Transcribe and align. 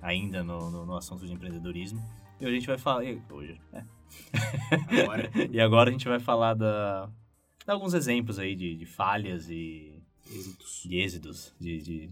ainda 0.01 0.45
no, 0.45 0.71
no, 0.71 0.85
no 0.85 0.95
assunto 0.95 1.25
de 1.25 1.33
empreendedorismo. 1.33 2.01
E 2.41 2.45
hoje 2.45 2.55
a 2.55 2.59
gente 2.59 2.67
vai 2.67 2.77
falar. 2.79 3.03
Hoje, 3.29 3.61
é. 3.71 3.83
Agora. 5.03 5.31
e 5.51 5.61
agora 5.61 5.89
a 5.89 5.93
gente 5.93 6.07
vai 6.07 6.19
falar 6.19 6.55
da, 6.55 7.05
de 7.05 7.71
alguns 7.71 7.93
exemplos 7.93 8.39
aí 8.39 8.55
de, 8.55 8.75
de 8.75 8.85
falhas 8.87 9.47
e. 9.47 10.01
Êxitos. 10.27 10.83
De 10.83 10.97
êxitos. 10.97 11.55
De. 11.59 11.81
de 11.81 12.09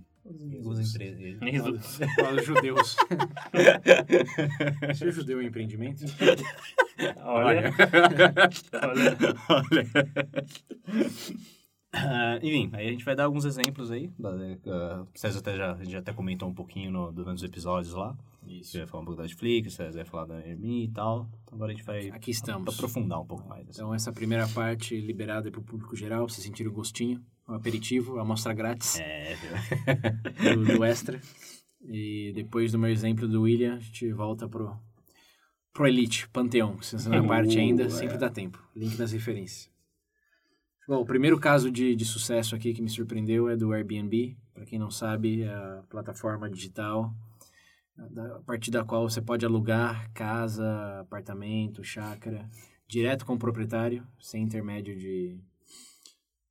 algumas 0.57 0.79
empresas. 0.87 1.39
Para 2.15 2.35
os 2.35 2.45
judeus. 2.45 2.95
Ser 4.93 5.11
judeu 5.11 5.41
é 5.41 5.45
empreendimento? 5.45 6.05
Olha. 7.25 7.73
Olha. 8.83 9.35
Olha. 9.49 9.87
Uh, 11.91 12.37
enfim, 12.43 12.69
aí 12.73 12.87
a 12.87 12.91
gente 12.91 13.03
vai 13.03 13.15
dar 13.15 13.23
alguns 13.23 13.45
exemplos 13.45 13.89
aí. 13.89 14.11
Uh, 14.19 15.07
César 15.15 15.39
até 15.39 15.57
já, 15.57 15.73
a 15.73 15.77
gente 15.77 15.91
já 15.91 15.99
até 15.99 16.13
comentou 16.13 16.47
um 16.47 16.53
pouquinho 16.53 16.91
no, 16.91 17.11
durante 17.11 17.37
os 17.37 17.43
episódios 17.43 17.95
lá. 17.95 18.15
Isso. 18.45 18.71
Você 18.71 18.77
vai 18.79 18.87
falar 18.87 19.01
um 19.01 19.05
pouco 19.05 19.17
da 19.17 19.23
Netflix, 19.23 19.73
César 19.73 19.97
vai 19.97 20.05
falar 20.05 20.25
da 20.25 20.35
Airbnb 20.35 20.83
e 20.83 20.91
tal. 20.91 21.29
Então 21.43 21.55
agora 21.55 21.71
a 21.71 21.75
gente 21.75 21.85
vai 21.85 22.09
Aqui 22.09 22.31
estamos. 22.31 22.73
aprofundar 22.73 23.21
um 23.21 23.25
pouco 23.25 23.47
mais. 23.47 23.67
Assim. 23.69 23.79
Então 23.79 23.93
essa 23.93 24.11
primeira 24.11 24.47
parte 24.47 24.99
liberada 24.99 25.51
para 25.51 25.59
o 25.59 25.63
público 25.63 25.95
geral, 25.95 26.25
para 26.25 26.33
você 26.33 26.41
sentir 26.41 26.67
o 26.67 26.71
gostinho, 26.71 27.23
o 27.47 27.53
aperitivo, 27.53 28.17
a 28.17 28.21
amostra 28.21 28.53
grátis. 28.53 28.99
É, 28.99 29.35
do, 30.55 30.77
do 30.77 30.83
extra. 30.83 31.19
E 31.81 32.31
depois 32.33 32.71
do 32.71 32.79
meu 32.79 32.89
exemplo 32.89 33.27
do 33.27 33.43
William, 33.43 33.75
a 33.75 33.79
gente 33.79 34.11
volta 34.11 34.47
pro, 34.47 34.77
pro 35.73 35.87
Elite, 35.87 36.27
Panteão. 36.29 36.81
Se 36.81 36.97
você 36.97 37.09
não 37.09 37.17
é 37.17 37.21
parte 37.27 37.57
ainda, 37.57 37.85
uh, 37.85 37.91
sempre 37.91 38.17
dá 38.17 38.29
tempo. 38.29 38.61
Link 38.75 38.97
nas 38.97 39.11
referências. 39.11 39.69
Bom, 40.87 41.01
o 41.01 41.05
primeiro 41.05 41.39
caso 41.39 41.69
de, 41.71 41.95
de 41.95 42.03
sucesso 42.03 42.55
aqui 42.55 42.73
que 42.73 42.81
me 42.81 42.89
surpreendeu 42.89 43.47
é 43.47 43.55
do 43.55 43.71
Airbnb. 43.71 44.35
Para 44.53 44.65
quem 44.65 44.79
não 44.79 44.89
sabe, 44.89 45.43
é 45.43 45.53
a 45.53 45.83
plataforma 45.87 46.49
digital 46.49 47.13
a 48.35 48.39
partir 48.45 48.71
da 48.71 48.83
qual 48.83 49.09
você 49.09 49.21
pode 49.21 49.45
alugar 49.45 50.11
casa, 50.13 50.99
apartamento, 51.01 51.83
chácara, 51.83 52.49
direto 52.87 53.25
com 53.25 53.33
o 53.33 53.39
proprietário, 53.39 54.05
sem 54.19 54.43
intermédio 54.43 54.97
de, 54.97 55.39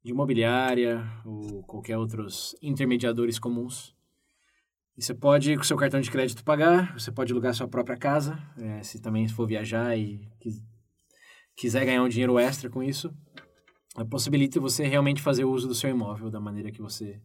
de 0.02 0.10
imobiliária 0.10 1.04
ou 1.24 1.62
qualquer 1.64 1.96
outros 1.96 2.56
intermediadores 2.62 3.38
comuns. 3.38 3.96
E 4.96 5.02
você 5.02 5.14
pode, 5.14 5.56
com 5.56 5.62
seu 5.62 5.76
cartão 5.76 6.00
de 6.00 6.10
crédito, 6.10 6.44
pagar, 6.44 6.92
você 6.98 7.10
pode 7.10 7.32
alugar 7.32 7.54
sua 7.54 7.68
própria 7.68 7.96
casa, 7.96 8.38
é, 8.56 8.82
se 8.82 9.00
também 9.00 9.28
for 9.28 9.46
viajar 9.46 9.96
e 9.96 10.28
quiser 11.56 11.84
ganhar 11.84 12.02
um 12.02 12.08
dinheiro 12.08 12.38
extra 12.38 12.68
com 12.68 12.82
isso, 12.82 13.12
possibilita 14.10 14.60
você 14.60 14.86
realmente 14.86 15.22
fazer 15.22 15.44
uso 15.44 15.66
do 15.66 15.74
seu 15.74 15.90
imóvel 15.90 16.30
da 16.30 16.40
maneira 16.40 16.70
que 16.70 16.80
você 16.80 17.20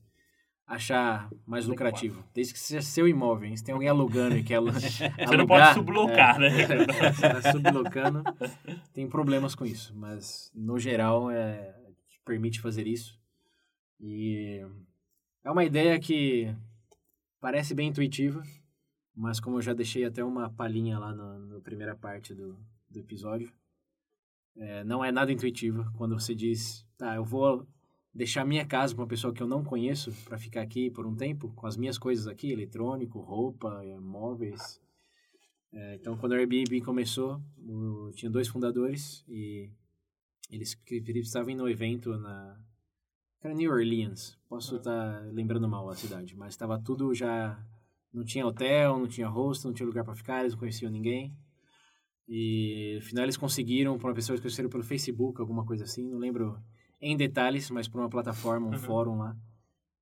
achar 0.66 1.30
mais 1.46 1.66
lucrativo. 1.66 2.24
Desde 2.34 2.54
que 2.54 2.60
seja 2.60 2.82
seu 2.82 3.08
imóvel, 3.08 3.50
hein? 3.50 3.58
Se 3.58 3.64
tem 3.64 3.74
alguém 3.74 3.90
alugando 3.90 4.38
e 4.38 4.44
quer 4.44 4.56
alugar... 4.56 4.82
Você 4.82 5.38
não 5.38 5.48
pode 5.48 5.74
sublocar, 5.74 6.36
é, 6.38 6.40
né? 6.40 6.86
Você 7.14 7.26
está 7.28 7.52
sublocando, 7.52 8.24
tem 8.94 9.08
problemas 9.08 9.56
com 9.56 9.66
isso. 9.66 9.94
Mas, 9.96 10.52
no 10.56 10.80
geral, 10.80 11.30
é, 11.30 11.76
permite 12.26 12.62
fazer 12.62 12.88
isso. 12.88 13.20
E 14.00 14.66
é 15.44 15.52
uma 15.52 15.64
ideia 15.64 16.00
que 16.00 16.54
parece 17.40 17.74
bem 17.74 17.90
intuitiva, 17.90 18.42
mas 19.16 19.40
como 19.40 19.58
eu 19.58 19.62
já 19.62 19.74
deixei 19.74 20.06
até 20.06 20.24
uma 20.24 20.50
palhinha 20.50 20.98
lá 20.98 21.14
na 21.14 21.60
primeira 21.62 21.96
parte 21.96 22.34
do, 22.34 22.58
do 22.90 23.00
episódio, 23.00 23.52
é, 24.56 24.84
não 24.84 25.04
é 25.04 25.12
nada 25.12 25.32
intuitiva 25.32 25.92
quando 25.98 26.20
você 26.20 26.34
diz, 26.34 26.86
tá, 26.98 27.16
eu 27.16 27.26
vou 27.26 27.68
deixar 28.14 28.46
minha 28.46 28.66
casa 28.66 28.94
para 28.94 29.04
uma 29.04 29.08
pessoa 29.08 29.34
que 29.34 29.42
eu 29.42 29.48
não 29.48 29.64
conheço 29.64 30.12
para 30.26 30.38
ficar 30.38 30.62
aqui 30.62 30.90
por 30.92 31.06
um 31.06 31.16
tempo 31.16 31.52
com 31.56 31.66
as 31.66 31.76
minhas 31.76 31.98
coisas 31.98 32.28
aqui, 32.28 32.52
eletrônico, 32.52 33.20
roupa, 33.20 33.82
eh, 33.84 34.00
móveis. 34.00 34.80
É, 35.72 35.96
então, 35.96 36.16
quando 36.18 36.34
o 36.34 36.36
Airbnb 36.36 36.82
começou, 36.82 37.42
eu 37.66 38.12
tinha 38.14 38.30
dois 38.30 38.48
fundadores 38.48 39.26
e 39.28 39.72
eles, 40.52 40.80
eles 40.90 41.28
estavam 41.28 41.50
indo 41.50 41.64
no 41.64 41.70
evento 41.70 42.16
na 42.18 42.60
era 43.42 43.54
New 43.54 43.72
Orleans. 43.72 44.38
Posso 44.48 44.78
estar 44.78 45.20
tá 45.20 45.30
lembrando 45.32 45.68
mal 45.68 45.90
a 45.90 45.96
cidade, 45.96 46.36
mas 46.38 46.54
estava 46.54 46.80
tudo 46.80 47.14
já 47.14 47.60
não 48.14 48.24
tinha 48.24 48.46
hotel, 48.46 49.00
não 49.00 49.08
tinha 49.08 49.28
host, 49.28 49.66
não 49.66 49.74
tinha 49.74 49.88
lugar 49.88 50.06
para 50.06 50.16
ficar, 50.16 50.42
eles 50.42 50.54
não 50.54 50.60
conheciam 50.60 50.92
ninguém. 50.92 51.36
E 52.28 52.94
no 52.96 53.02
final 53.02 53.26
eles 53.26 53.36
conseguiram, 53.36 53.98
para 53.98 54.08
uma 54.08 54.14
pessoa 54.14 54.38
que 54.38 54.44
conheceram 54.44 54.70
pelo 54.70 54.84
Facebook, 54.84 55.42
alguma 55.42 55.66
coisa 55.66 55.84
assim, 55.84 56.08
não 56.08 56.20
lembro 56.20 56.58
em 57.04 57.18
detalhes, 57.18 57.70
mas 57.70 57.88
por 57.88 58.00
uma 58.00 58.10
plataforma, 58.10 58.68
um 58.68 58.72
uhum. 58.72 58.80
fórum 58.80 59.18
lá. 59.18 59.38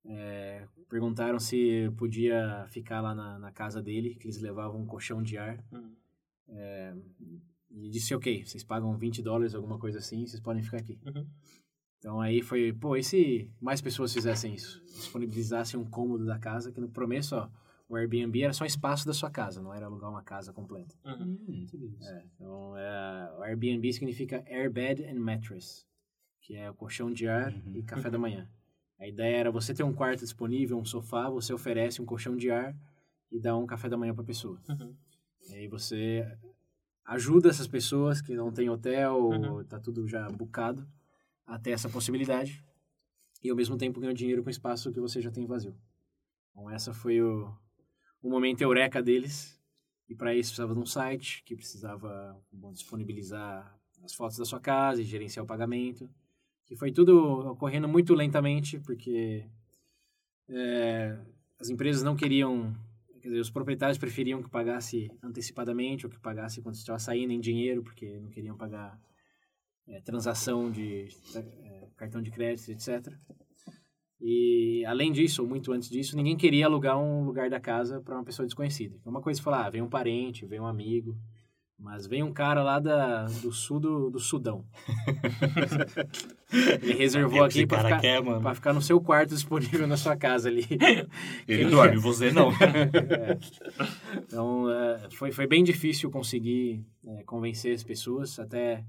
É, 0.04 0.66
perguntaram 0.88 1.38
se 1.38 1.90
podia 1.96 2.64
ficar 2.68 3.00
lá 3.00 3.14
na, 3.14 3.38
na, 3.38 3.50
casa 3.50 3.82
dele, 3.82 4.14
que 4.14 4.26
eles 4.26 4.40
levavam 4.40 4.80
um 4.80 4.86
colchão 4.86 5.20
de 5.22 5.36
ar. 5.36 5.62
Uhum. 5.72 5.92
É, 6.48 6.94
e 7.70 7.88
disse, 7.88 8.14
ok, 8.14 8.44
vocês 8.44 8.62
pagam 8.62 8.96
20 8.96 9.20
dólares, 9.20 9.54
alguma 9.54 9.78
coisa 9.78 9.98
assim, 9.98 10.24
vocês 10.24 10.40
podem 10.40 10.62
ficar 10.62 10.78
aqui. 10.78 10.98
Uhum. 11.04 11.26
Então 11.98 12.20
aí 12.20 12.40
foi, 12.40 12.72
pô, 12.72 12.96
e 12.96 13.02
se 13.02 13.50
mais 13.60 13.80
pessoas 13.80 14.12
fizessem 14.12 14.54
isso? 14.54 14.80
Disponibilizassem 14.84 15.78
um 15.78 15.84
cômodo 15.84 16.24
da 16.24 16.38
casa, 16.38 16.70
que 16.70 16.80
no 16.80 16.88
começo, 16.88 17.34
ó, 17.34 17.48
o 17.88 17.96
Airbnb 17.96 18.42
era 18.42 18.52
só 18.52 18.64
um 18.64 18.66
espaço 18.66 19.06
da 19.06 19.12
sua 19.12 19.30
casa, 19.30 19.60
não 19.60 19.74
era 19.74 19.86
alugar 19.86 20.10
uma 20.10 20.22
casa 20.22 20.52
completa. 20.52 20.94
Uhum. 21.04 21.38
Hum, 21.48 21.96
é, 22.00 22.24
então, 22.34 22.76
é, 22.76 23.34
o 23.38 23.42
Airbnb 23.42 23.92
significa 23.92 24.44
Airbed 24.46 25.04
and 25.04 25.20
Mattress 25.20 25.86
que 26.42 26.56
é 26.56 26.68
o 26.68 26.74
colchão 26.74 27.10
de 27.10 27.26
ar 27.28 27.52
uhum. 27.52 27.76
e 27.76 27.82
café 27.82 28.10
da 28.10 28.18
manhã. 28.18 28.48
A 28.98 29.06
ideia 29.06 29.36
era 29.36 29.50
você 29.50 29.72
ter 29.72 29.84
um 29.84 29.92
quarto 29.92 30.20
disponível, 30.20 30.78
um 30.78 30.84
sofá, 30.84 31.30
você 31.30 31.52
oferece 31.52 32.02
um 32.02 32.04
colchão 32.04 32.36
de 32.36 32.50
ar 32.50 32.76
e 33.30 33.40
dá 33.40 33.56
um 33.56 33.66
café 33.66 33.88
da 33.88 33.96
manhã 33.96 34.12
para 34.12 34.22
a 34.22 34.26
pessoa. 34.26 34.60
Uhum. 34.68 34.94
E 35.48 35.54
aí 35.54 35.68
você 35.68 36.26
ajuda 37.04 37.48
essas 37.48 37.66
pessoas 37.66 38.20
que 38.20 38.34
não 38.34 38.52
têm 38.52 38.68
hotel, 38.68 39.16
uhum. 39.16 39.64
tá 39.64 39.78
tudo 39.80 40.06
já 40.06 40.28
bucado, 40.30 40.86
a 41.46 41.58
ter 41.58 41.70
essa 41.70 41.88
possibilidade 41.88 42.62
e 43.42 43.50
ao 43.50 43.56
mesmo 43.56 43.76
tempo 43.76 44.00
ganhar 44.00 44.12
dinheiro 44.12 44.42
com 44.42 44.48
o 44.48 44.52
espaço 44.52 44.92
que 44.92 45.00
você 45.00 45.20
já 45.20 45.30
tem 45.30 45.46
vazio. 45.46 45.76
Então 46.50 46.70
essa 46.70 46.92
foi 46.92 47.20
o, 47.20 47.52
o 48.20 48.28
momento 48.28 48.60
eureka 48.60 49.02
deles. 49.02 49.60
E 50.08 50.14
para 50.14 50.34
isso 50.34 50.50
precisava 50.50 50.74
de 50.74 50.80
um 50.80 50.86
site 50.86 51.42
que 51.44 51.56
precisava 51.56 52.38
bom, 52.52 52.72
disponibilizar 52.72 53.78
as 54.04 54.12
fotos 54.12 54.36
da 54.36 54.44
sua 54.44 54.60
casa 54.60 55.00
e 55.00 55.04
gerenciar 55.04 55.44
o 55.44 55.46
pagamento 55.46 56.10
que 56.72 56.78
foi 56.78 56.90
tudo 56.90 57.50
ocorrendo 57.50 57.86
muito 57.86 58.14
lentamente, 58.14 58.78
porque 58.80 59.44
é, 60.48 61.18
as 61.60 61.68
empresas 61.68 62.02
não 62.02 62.16
queriam, 62.16 62.74
quer 63.20 63.28
dizer, 63.28 63.40
os 63.40 63.50
proprietários 63.50 63.98
preferiam 63.98 64.42
que 64.42 64.48
pagasse 64.48 65.10
antecipadamente 65.22 66.06
ou 66.06 66.10
que 66.10 66.18
pagasse 66.18 66.62
quando 66.62 66.76
estava 66.76 66.98
saindo 66.98 67.30
em 67.30 67.40
dinheiro, 67.40 67.82
porque 67.82 68.18
não 68.18 68.30
queriam 68.30 68.56
pagar 68.56 68.98
é, 69.86 70.00
transação 70.00 70.70
de 70.70 71.08
é, 71.34 71.88
cartão 71.94 72.22
de 72.22 72.30
crédito, 72.30 72.70
etc. 72.70 73.14
E 74.18 74.82
além 74.86 75.12
disso, 75.12 75.42
ou 75.42 75.48
muito 75.48 75.72
antes 75.72 75.90
disso, 75.90 76.16
ninguém 76.16 76.38
queria 76.38 76.64
alugar 76.64 76.98
um 76.98 77.22
lugar 77.22 77.50
da 77.50 77.60
casa 77.60 78.00
para 78.00 78.14
uma 78.14 78.24
pessoa 78.24 78.46
desconhecida. 78.46 78.98
Uma 79.04 79.20
coisa 79.20 79.38
é 79.38 79.42
falar, 79.42 79.66
ah, 79.66 79.70
vem 79.70 79.82
um 79.82 79.90
parente, 79.90 80.46
vem 80.46 80.58
um 80.58 80.66
amigo. 80.66 81.18
Mas 81.82 82.06
vem 82.06 82.22
um 82.22 82.32
cara 82.32 82.62
lá 82.62 82.78
da, 82.78 83.24
do 83.24 83.50
sul 83.50 83.80
do, 83.80 84.08
do 84.08 84.20
Sudão. 84.20 84.64
Ele 86.80 86.92
reservou 86.92 87.42
aqui 87.42 87.66
para 87.66 87.82
ficar, 87.82 88.00
quer, 88.00 88.22
pra 88.22 88.54
ficar 88.54 88.72
no 88.72 88.80
seu 88.80 89.00
quarto 89.00 89.30
disponível 89.30 89.84
na 89.88 89.96
sua 89.96 90.16
casa 90.16 90.48
ali. 90.48 90.64
Ele 91.48 91.64
dorme, 91.64 91.96
você 91.96 92.30
não. 92.30 92.52
é. 92.62 93.36
Então, 94.16 94.70
é, 94.70 95.08
foi, 95.10 95.32
foi 95.32 95.48
bem 95.48 95.64
difícil 95.64 96.08
conseguir 96.08 96.86
é, 97.04 97.24
convencer 97.24 97.74
as 97.74 97.82
pessoas. 97.82 98.38
Até 98.38 98.84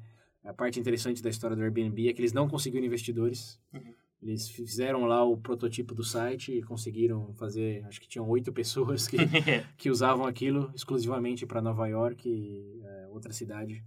a 0.46 0.54
parte 0.54 0.80
interessante 0.80 1.24
da 1.24 1.32
história 1.32 1.56
do 1.56 1.64
Airbnb 1.64 2.08
é 2.08 2.14
que 2.14 2.22
eles 2.22 2.34
não 2.34 2.48
conseguiram 2.48 2.86
investidores. 2.86 3.60
Uhum. 3.74 3.94
Eles 4.24 4.48
fizeram 4.50 5.06
lá 5.06 5.24
o 5.24 5.36
prototipo 5.36 5.94
do 5.94 6.04
site 6.04 6.54
e 6.58 6.64
conseguiram 6.64 7.34
fazer, 7.34 7.84
acho 7.86 8.00
que 8.00 8.08
tinham 8.08 8.28
oito 8.30 8.52
pessoas 8.54 9.06
que, 9.06 9.18
que 9.78 9.90
usavam 9.90 10.26
aquilo 10.26 10.72
exclusivamente 10.74 11.46
para 11.46 11.62
Nova 11.62 11.86
York 11.88 12.30
e 12.30 12.82
é, 12.82 13.08
outra 13.10 13.34
cidade. 13.34 13.84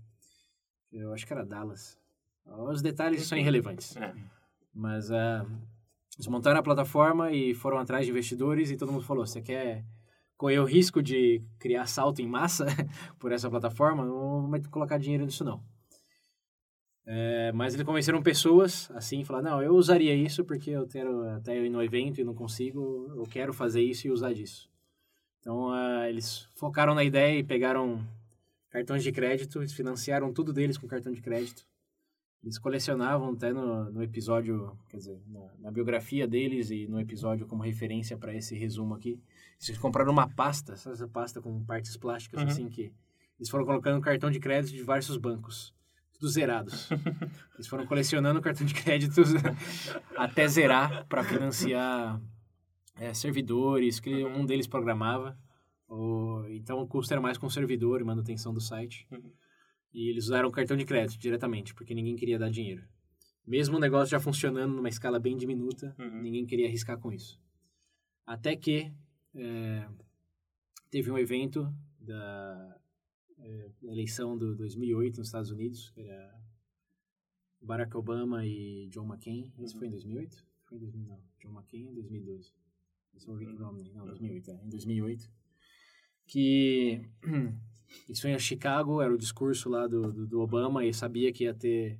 Eu 0.92 1.12
acho 1.12 1.26
que 1.26 1.32
era 1.32 1.44
Dallas. 1.44 1.98
Os 2.44 2.82
detalhes 2.82 3.26
são 3.26 3.36
irrelevantes. 3.38 3.96
É. 3.96 4.14
Mas 4.72 5.10
uh, 5.10 5.46
eles 6.16 6.26
montaram 6.28 6.60
a 6.60 6.62
plataforma 6.62 7.32
e 7.32 7.54
foram 7.54 7.78
atrás 7.78 8.04
de 8.04 8.12
investidores 8.12 8.70
e 8.70 8.76
todo 8.76 8.92
mundo 8.92 9.04
falou, 9.04 9.26
você 9.26 9.40
quer 9.40 9.84
correr 10.36 10.58
o 10.58 10.64
risco 10.64 11.02
de 11.02 11.42
criar 11.58 11.86
salto 11.86 12.20
em 12.20 12.28
massa 12.28 12.66
por 13.18 13.32
essa 13.32 13.48
plataforma, 13.48 14.04
não 14.04 14.48
vou 14.48 14.60
colocar 14.70 14.98
dinheiro 14.98 15.24
nisso 15.24 15.44
não. 15.44 15.62
É, 17.08 17.52
mas 17.52 17.72
eles 17.72 17.86
convenceram 17.86 18.20
pessoas 18.20 18.90
assim, 18.90 19.22
falar 19.22 19.40
não, 19.40 19.62
eu 19.62 19.74
usaria 19.76 20.12
isso 20.12 20.44
porque 20.44 20.70
eu 20.70 20.88
quero 20.88 21.22
até 21.28 21.56
ir 21.64 21.70
no 21.70 21.80
evento 21.80 22.20
e 22.20 22.24
não 22.24 22.34
consigo, 22.34 23.12
eu 23.16 23.22
quero 23.22 23.52
fazer 23.52 23.80
isso 23.80 24.08
e 24.08 24.10
usar 24.10 24.32
disso. 24.32 24.68
Então 25.38 25.68
uh, 25.68 26.04
eles 26.08 26.48
focaram 26.56 26.96
na 26.96 27.04
ideia 27.04 27.38
e 27.38 27.44
pegaram 27.44 28.04
cartões 28.70 29.04
de 29.04 29.12
crédito, 29.12 29.60
eles 29.60 29.72
financiaram 29.72 30.32
tudo 30.32 30.52
deles 30.52 30.76
com 30.76 30.88
cartão 30.88 31.12
de 31.12 31.22
crédito. 31.22 31.64
Eles 32.42 32.58
colecionavam 32.58 33.32
até 33.32 33.52
no, 33.52 33.90
no 33.90 34.02
episódio, 34.02 34.76
quer 34.88 34.98
dizer, 34.98 35.20
na, 35.26 35.50
na, 35.58 35.70
biografia 35.70 36.28
deles 36.28 36.70
e 36.70 36.86
no 36.86 37.00
episódio 37.00 37.46
como 37.46 37.62
referência 37.62 38.16
para 38.16 38.34
esse 38.34 38.56
resumo 38.56 38.94
aqui. 38.94 39.20
Eles 39.66 39.78
compraram 39.78 40.12
uma 40.12 40.28
pasta, 40.28 40.74
essa 40.74 41.08
pasta 41.08 41.40
com 41.40 41.64
partes 41.64 41.96
plásticas, 41.96 42.42
uhum. 42.42 42.48
assim, 42.48 42.68
que 42.68 42.92
eles 43.38 43.48
foram 43.48 43.64
colocando 43.64 44.00
cartão 44.00 44.30
de 44.30 44.38
crédito 44.38 44.70
de 44.70 44.76
diversos 44.76 45.16
bancos, 45.16 45.74
tudo 46.18 46.28
zerados. 46.28 46.88
eles 47.54 47.66
foram 47.68 47.86
colecionando 47.86 48.40
cartão 48.40 48.66
de 48.66 48.74
crédito 48.74 49.22
até 50.16 50.48
zerar 50.48 51.06
para 51.06 51.22
financiar 51.22 52.20
é, 52.96 53.12
servidores, 53.14 54.00
que 54.00 54.24
um 54.24 54.44
deles 54.44 54.66
programava. 54.66 55.38
Ou, 55.88 56.48
então 56.50 56.80
o 56.80 56.86
custo 56.86 57.12
era 57.12 57.20
mais 57.20 57.38
com 57.38 57.48
servidor 57.48 58.00
e 58.00 58.04
manutenção 58.04 58.52
do 58.52 58.60
site. 58.60 59.06
Uhum. 59.10 59.32
E 59.92 60.10
eles 60.10 60.24
usaram 60.24 60.50
cartão 60.50 60.76
de 60.76 60.84
crédito 60.84 61.20
diretamente, 61.20 61.74
porque 61.74 61.94
ninguém 61.94 62.16
queria 62.16 62.38
dar 62.38 62.50
dinheiro. 62.50 62.84
Mesmo 63.46 63.76
o 63.76 63.80
negócio 63.80 64.10
já 64.10 64.20
funcionando 64.20 64.74
numa 64.74 64.88
escala 64.88 65.20
bem 65.20 65.36
diminuta, 65.36 65.94
uhum. 65.98 66.22
ninguém 66.22 66.44
queria 66.44 66.66
arriscar 66.66 66.98
com 66.98 67.12
isso. 67.12 67.40
Até 68.26 68.56
que 68.56 68.92
é, 69.34 69.86
teve 70.90 71.10
um 71.10 71.18
evento 71.18 71.72
da 72.00 72.76
é, 73.38 73.70
eleição 73.82 74.36
do 74.36 74.54
2008 74.54 75.18
nos 75.18 75.28
Estados 75.28 75.50
Unidos, 75.50 75.90
que 75.90 76.02
era 76.02 76.40
Barack 77.60 77.96
Obama 77.96 78.46
e 78.46 78.88
John 78.88 79.06
McCain. 79.06 79.52
Isso 79.58 79.74
uhum. 79.74 79.80
foi 79.80 79.88
em 79.88 79.90
2008? 79.90 80.46
Foi 80.64 80.76
em 80.78 80.80
2000, 80.80 81.06
não. 81.06 81.20
John 81.40 81.50
McCain 81.50 81.88
em 81.90 81.94
2012. 81.94 82.52
Esse 83.14 83.28
é 83.28 83.32
o 83.32 83.36
Rick 83.36 83.56
Romney. 83.56 83.90
Não, 83.94 84.06
2008, 84.06 84.50
é. 84.50 84.60
Em 84.64 84.68
2008. 84.68 85.30
Que 86.26 87.02
isso 88.08 88.22
foi 88.22 88.32
em 88.32 88.38
Chicago, 88.38 89.00
era 89.00 89.12
o 89.12 89.18
discurso 89.18 89.68
lá 89.68 89.86
do, 89.86 90.12
do, 90.12 90.26
do 90.26 90.40
Obama 90.40 90.84
e 90.84 90.92
sabia 90.92 91.32
que 91.32 91.44
ia 91.44 91.54
ter... 91.54 91.98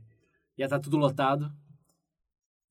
Ia 0.59 0.67
estar 0.67 0.79
tá 0.79 0.83
tudo 0.83 0.97
lotado. 0.97 1.53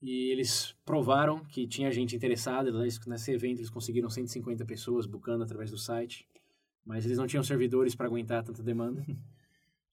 E 0.02 0.32
eles 0.32 0.76
provaram 0.86 1.44
que 1.46 1.68
tinha 1.68 1.92
gente 1.92 2.16
interessada. 2.16 2.72
Nesse 3.08 3.32
evento 3.32 3.60
eles 3.60 3.70
conseguiram 3.70 4.10
150 4.10 4.66
pessoas 4.66 5.06
bucando 5.06 5.44
através 5.44 5.72
do 5.72 5.78
site. 5.78 6.28
Mas 6.86 7.06
eles 7.06 7.18
não 7.18 7.26
tinham 7.26 7.44
servidores 7.44 7.96
para 7.96 8.06
aguentar 8.06 8.44
tanta 8.44 8.62
demanda. 8.62 9.04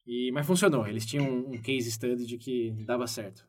E, 0.06 0.30
mas 0.32 0.46
funcionou. 0.46 0.86
Eles 0.86 1.06
tinham 1.06 1.24
um, 1.24 1.54
um 1.54 1.62
case 1.62 1.90
study 1.90 2.26
de 2.26 2.36
que 2.36 2.72
dava 2.84 3.06
certo. 3.06 3.46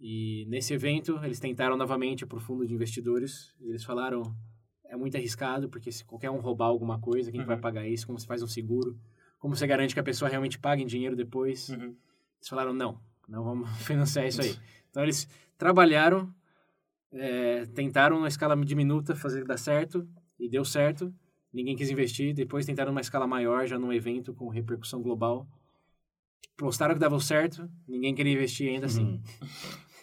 E 0.00 0.44
nesse 0.48 0.74
evento, 0.74 1.18
eles 1.22 1.38
tentaram 1.38 1.76
novamente 1.76 2.26
para 2.26 2.38
o 2.38 2.40
fundo 2.40 2.66
de 2.66 2.74
investidores. 2.74 3.54
Eles 3.60 3.84
falaram: 3.84 4.34
é 4.84 4.96
muito 4.96 5.16
arriscado, 5.16 5.68
porque 5.68 5.92
se 5.92 6.04
qualquer 6.04 6.30
um 6.30 6.40
roubar 6.40 6.66
alguma 6.66 6.98
coisa, 6.98 7.30
quem 7.30 7.40
uhum. 7.40 7.46
vai 7.46 7.56
pagar 7.56 7.86
isso? 7.86 8.06
Como 8.06 8.18
se 8.18 8.26
faz 8.26 8.42
um 8.42 8.46
seguro? 8.46 8.98
Como 9.38 9.54
você 9.54 9.66
garante 9.66 9.94
que 9.94 10.00
a 10.00 10.04
pessoa 10.04 10.28
realmente 10.28 10.58
pague 10.58 10.82
em 10.82 10.86
dinheiro 10.86 11.14
depois? 11.14 11.68
Uhum. 11.68 11.94
Eles 12.36 12.48
falaram: 12.48 12.72
não, 12.72 13.00
não 13.28 13.44
vamos 13.44 13.70
financiar 13.84 14.26
isso 14.26 14.42
aí. 14.42 14.56
Então 14.90 15.02
eles 15.02 15.28
trabalharam, 15.56 16.32
é, 17.12 17.66
tentaram 17.66 18.20
na 18.20 18.28
escala 18.28 18.56
diminuta 18.56 19.14
fazer 19.14 19.44
dar 19.44 19.58
certo, 19.58 20.08
e 20.38 20.48
deu 20.48 20.64
certo. 20.64 21.14
Ninguém 21.54 21.76
quis 21.76 21.88
investir. 21.88 22.34
Depois 22.34 22.66
tentaram 22.66 22.90
uma 22.90 23.00
escala 23.00 23.28
maior, 23.28 23.64
já 23.66 23.78
num 23.78 23.92
evento 23.92 24.34
com 24.34 24.48
repercussão 24.48 25.00
global. 25.00 25.48
Postaram 26.56 26.94
que 26.94 27.00
dava 27.00 27.18
certo, 27.20 27.70
ninguém 27.86 28.14
queria 28.14 28.32
investir 28.32 28.68
ainda 28.68 28.86
assim. 28.86 29.04
Uhum. 29.04 29.22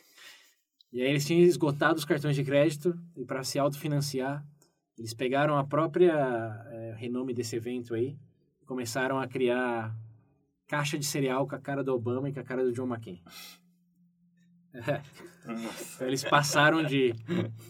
E 0.94 1.02
aí 1.02 1.10
eles 1.10 1.26
tinham 1.26 1.42
esgotado 1.42 1.98
os 1.98 2.04
cartões 2.04 2.36
de 2.36 2.44
crédito 2.44 3.00
e 3.16 3.24
para 3.24 3.46
se 3.46 3.58
autofinanciar, 3.58 4.46
eles 4.98 5.14
pegaram 5.14 5.58
a 5.58 5.64
própria 5.64 6.12
é, 6.70 6.96
renome 6.98 7.34
desse 7.34 7.56
evento 7.56 7.94
aí 7.94 8.20
e 8.62 8.66
começaram 8.66 9.18
a 9.18 9.26
criar 9.26 9.98
caixa 10.68 11.00
de 11.00 11.06
cereal 11.06 11.48
com 11.48 11.56
a 11.56 11.60
cara 11.60 11.82
do 11.82 11.94
Obama 11.94 12.28
e 12.28 12.34
com 12.34 12.42
a 12.42 12.44
cara 12.44 12.62
do 12.62 12.74
John 12.74 12.88
McCain. 12.88 13.22
É. 14.74 15.02
Então, 15.96 16.08
eles 16.08 16.24
passaram 16.24 16.84
de 16.84 17.16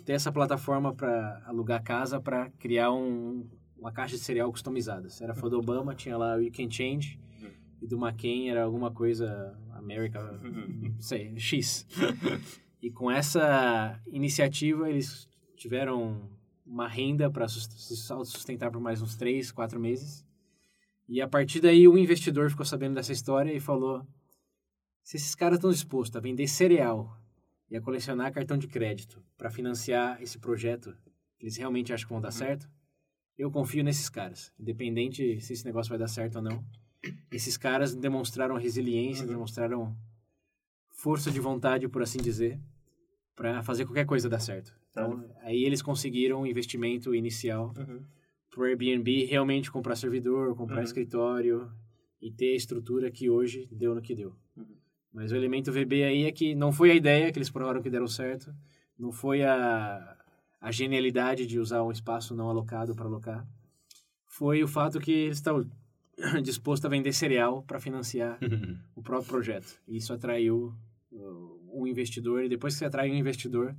ter 0.06 0.12
essa 0.12 0.30
plataforma 0.30 0.94
para 0.94 1.42
alugar 1.45 1.81
casa 1.81 2.19
para 2.19 2.50
criar 2.60 2.92
um, 2.92 3.50
uma 3.81 3.92
caixa 3.92 4.16
de 4.16 4.22
cereal 4.22 4.51
customizada. 4.51 5.10
Se 5.10 5.24
era 5.24 5.33
for 5.33 5.50
do 5.50 5.57
Obama, 5.57 5.95
tinha 5.95 6.16
lá 6.16 6.38
o 6.38 6.42
You 6.42 6.51
Can 6.51 6.69
Change, 6.69 7.19
e 7.81 7.88
do 7.88 7.98
McCain 7.98 8.48
era 8.48 8.63
alguma 8.63 8.92
coisa 8.92 9.57
América, 9.72 10.22
não 10.39 11.01
sei, 11.01 11.38
X. 11.39 11.88
E 12.80 12.92
com 12.92 13.10
essa 13.10 14.00
iniciativa, 14.07 14.88
eles 14.88 15.28
tiveram 15.56 16.30
uma 16.63 16.88
renda 16.88 17.30
para 17.30 17.48
se 17.48 17.60
sustentar 18.25 18.72
por 18.72 18.80
mais 18.80 19.01
uns 19.01 19.16
três, 19.16 19.51
quatro 19.51 19.80
meses. 19.80 20.24
E 21.10 21.19
a 21.19 21.28
partir 21.28 21.60
daí, 21.60 21.88
o 21.88 21.98
investidor 21.98 22.51
ficou 22.51 22.66
sabendo 22.66 22.94
dessa 22.95 23.12
história 23.12 23.51
e 23.51 23.60
falou: 23.60 24.06
se 25.04 25.18
esses 25.18 25.33
caras 25.33 25.57
estão 25.57 25.72
dispostos 25.72 26.16
a 26.16 26.22
vender 26.22 26.48
cereal 26.48 27.18
e 27.69 27.75
a 27.75 27.81
colecionar 27.81 28.31
cartão 28.31 28.57
de 28.57 28.68
crédito 28.68 29.24
para 29.38 29.50
financiar 29.50 30.22
esse 30.22 30.38
projeto, 30.38 30.95
eles 31.39 31.57
realmente 31.57 31.92
acham 31.92 32.07
que 32.07 32.13
vão 32.13 32.22
dar 32.22 32.28
uhum. 32.28 32.33
certo, 32.33 32.69
eu 33.38 33.50
confio 33.50 33.83
nesses 33.83 34.10
caras, 34.10 34.54
independente 34.60 35.39
se 35.42 35.54
esse 35.54 35.66
negócio 35.66 35.89
vai 35.89 35.98
dar 35.98 36.07
certo 36.07 36.38
ou 36.38 36.42
não. 36.42 36.63
Esses 37.31 37.57
caras 37.57 37.95
demonstraram 37.95 38.56
resiliência, 38.56 39.24
uhum. 39.24 39.31
demonstraram 39.31 39.98
força 40.92 41.31
de 41.31 41.39
vontade, 41.39 41.88
por 41.88 42.01
assim 42.04 42.19
dizer, 42.19 42.60
para 43.36 43.63
fazer 43.63 43.86
qualquer 43.86 44.06
coisa 44.06 44.30
dar 44.30 44.39
certo. 44.39 44.74
Então, 44.92 45.25
aí 45.42 45.63
eles 45.63 45.81
conseguiram 45.81 46.42
um 46.42 46.45
investimento 46.45 47.16
inicial 47.16 47.74
uhum. 47.78 48.04
para 48.50 48.62
o 48.62 48.63
Airbnb 48.66 49.25
realmente 49.25 49.72
comprar 49.72 49.95
servidor, 49.95 50.56
comprar 50.56 50.78
uhum. 50.78 50.83
escritório 50.83 51.72
e 52.22 52.30
ter 52.30 52.54
a 52.54 52.56
estrutura 52.56 53.10
que 53.10 53.30
hoje 53.30 53.68
deu 53.72 53.95
no 53.95 54.01
que 54.01 54.13
deu. 54.13 54.36
Uhum. 54.56 54.78
Mas 55.12 55.31
o 55.31 55.36
elemento 55.36 55.72
VB 55.72 56.04
aí 56.04 56.25
é 56.25 56.31
que 56.31 56.54
não 56.54 56.72
foi 56.72 56.92
a 56.92 56.95
ideia 56.95 57.31
que 57.31 57.39
eles 57.39 57.50
provaram 57.50 57.81
que 57.81 57.89
deram 57.89 58.07
certo, 58.07 58.54
não 59.00 59.11
foi 59.11 59.44
a, 59.44 60.18
a 60.61 60.71
genialidade 60.71 61.47
de 61.47 61.59
usar 61.59 61.83
um 61.83 61.91
espaço 61.91 62.35
não 62.35 62.47
alocado 62.47 62.95
para 62.95 63.06
alocar, 63.06 63.47
foi 64.27 64.63
o 64.63 64.68
fato 64.68 64.99
que 64.99 65.11
eles 65.11 65.37
estão 65.37 65.68
dispostos 66.44 66.85
a 66.85 66.89
vender 66.89 67.11
cereal 67.11 67.63
para 67.63 67.80
financiar 67.80 68.39
o 68.95 69.01
próprio 69.01 69.27
projeto. 69.27 69.81
E 69.87 69.97
isso 69.97 70.13
atraiu 70.13 70.73
um 71.73 71.87
investidor, 71.87 72.44
e 72.44 72.49
depois 72.49 72.73
que 72.73 72.80
você 72.80 72.85
atrai 72.85 73.09
um 73.09 73.15
investidor, 73.15 73.75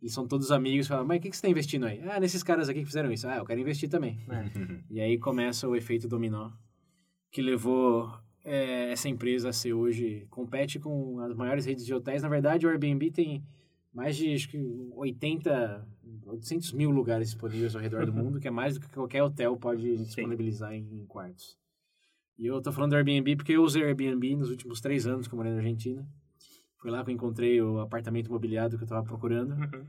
eles 0.00 0.12
são 0.12 0.28
todos 0.28 0.52
amigos, 0.52 0.86
falam, 0.86 1.04
mas 1.04 1.18
o 1.18 1.20
que, 1.20 1.30
que 1.30 1.36
você 1.36 1.40
está 1.40 1.48
investindo 1.48 1.86
aí? 1.86 2.00
Ah, 2.08 2.20
nesses 2.20 2.42
caras 2.42 2.68
aqui 2.68 2.80
que 2.80 2.86
fizeram 2.86 3.10
isso. 3.10 3.26
Ah, 3.26 3.38
eu 3.38 3.44
quero 3.44 3.60
investir 3.60 3.88
também. 3.88 4.18
É. 4.28 4.44
e 4.90 5.00
aí 5.00 5.18
começa 5.18 5.66
o 5.66 5.74
efeito 5.74 6.06
dominó, 6.06 6.50
que 7.32 7.42
levou 7.42 8.12
é, 8.44 8.92
essa 8.92 9.08
empresa 9.08 9.48
a 9.48 9.52
ser 9.52 9.72
hoje, 9.72 10.26
compete 10.30 10.78
com 10.78 11.18
as 11.20 11.34
maiores 11.34 11.66
redes 11.66 11.84
de 11.84 11.92
hotéis. 11.92 12.22
Na 12.22 12.28
verdade, 12.28 12.66
o 12.66 12.70
Airbnb 12.70 13.10
tem 13.10 13.42
mais 13.92 14.16
de 14.16 14.32
acho 14.32 14.48
que 14.48 14.58
80, 14.94 15.86
800 16.26 16.72
mil 16.72 16.90
lugares 16.90 17.30
disponíveis 17.30 17.74
ao 17.74 17.82
redor 17.82 18.06
do 18.06 18.12
mundo, 18.14 18.40
que 18.40 18.48
é 18.48 18.50
mais 18.50 18.74
do 18.74 18.80
que 18.80 18.92
qualquer 18.92 19.22
hotel 19.22 19.56
pode 19.56 19.96
disponibilizar 19.96 20.72
em, 20.72 20.86
em, 20.90 21.06
quartos. 21.06 21.56
E 22.38 22.46
eu 22.46 22.60
tô 22.62 22.70
falando 22.70 22.90
do 22.90 22.96
Airbnb 22.96 23.36
porque 23.36 23.52
eu 23.52 23.62
usei 23.62 23.82
Airbnb 23.82 24.36
nos 24.36 24.50
últimos 24.50 24.80
três 24.80 25.06
anos 25.06 25.26
que 25.26 25.34
eu 25.34 25.36
morei 25.36 25.52
na 25.52 25.58
Argentina. 25.58 26.06
Foi 26.76 26.90
lá 26.90 27.02
que 27.02 27.10
eu 27.10 27.14
encontrei 27.14 27.60
o 27.60 27.80
apartamento 27.80 28.28
imobiliário 28.28 28.78
que 28.78 28.84
eu 28.84 28.86
estava 28.86 29.02
procurando. 29.02 29.54
Uhum. 29.54 29.84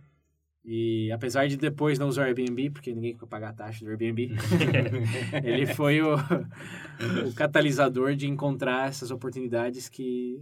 E 0.65 1.11
apesar 1.11 1.47
de 1.47 1.55
depois 1.55 1.99
não 1.99 2.07
usar 2.07 2.23
o 2.23 2.25
Airbnb, 2.25 2.71
porque 2.71 2.93
ninguém 2.93 3.15
quer 3.15 3.27
pagar 3.27 3.49
a 3.49 3.53
taxa 3.53 3.85
do 3.85 3.91
Airbnb, 3.91 4.31
ele 5.43 5.67
foi 5.67 6.01
o, 6.01 6.15
o, 6.15 7.33
catalisador 7.33 8.15
de 8.15 8.27
encontrar 8.27 8.89
essas 8.89 9.09
oportunidades 9.09 9.87
que, 9.87 10.37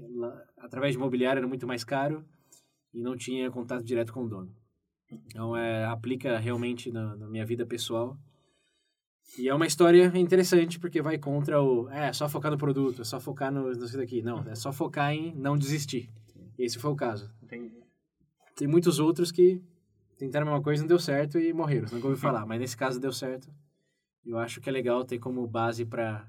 através 0.57 0.93
de 0.93 0.97
imobiliário, 0.97 1.39
era 1.39 1.47
muito 1.47 1.67
mais 1.67 1.83
caro 1.83 2.25
e 2.97 3.01
não 3.01 3.15
tinha 3.15 3.51
contato 3.51 3.83
direto 3.83 4.11
com 4.11 4.23
o 4.23 4.27
dono. 4.27 4.51
Então, 5.27 5.55
é, 5.55 5.85
aplica 5.85 6.39
realmente 6.39 6.91
na, 6.91 7.15
na 7.15 7.27
minha 7.27 7.45
vida 7.45 7.63
pessoal. 7.63 8.17
E 9.37 9.47
é 9.47 9.53
uma 9.53 9.67
história 9.67 10.11
interessante 10.17 10.79
porque 10.79 10.99
vai 10.99 11.19
contra 11.19 11.61
o. 11.61 11.87
É, 11.89 12.11
só 12.11 12.27
focar 12.27 12.51
no 12.51 12.57
produto, 12.57 13.01
é 13.01 13.05
só 13.05 13.19
focar 13.19 13.51
no, 13.51 13.71
no 13.71 13.87
daqui. 13.91 14.23
Não, 14.23 14.39
é 14.49 14.55
só 14.55 14.73
focar 14.73 15.13
em 15.13 15.35
não 15.35 15.55
desistir. 15.55 16.09
Esse 16.57 16.79
foi 16.79 16.89
o 16.89 16.95
caso. 16.95 17.31
Entendi. 17.43 17.71
Tem 18.55 18.67
muitos 18.67 18.97
outros 18.97 19.31
que 19.31 19.61
tentaram 20.17 20.47
a 20.47 20.49
mesma 20.49 20.63
coisa 20.63 20.81
não 20.81 20.87
deu 20.87 20.99
certo 20.99 21.37
e 21.37 21.53
morreram, 21.53 21.87
não 21.91 22.03
ouvi 22.03 22.19
falar. 22.19 22.47
Mas 22.47 22.59
nesse 22.59 22.75
caso 22.75 22.99
deu 22.99 23.13
certo. 23.13 23.47
Eu 24.25 24.39
acho 24.39 24.59
que 24.59 24.69
é 24.69 24.71
legal 24.71 25.05
ter 25.05 25.19
como 25.19 25.45
base 25.47 25.85
para 25.85 26.27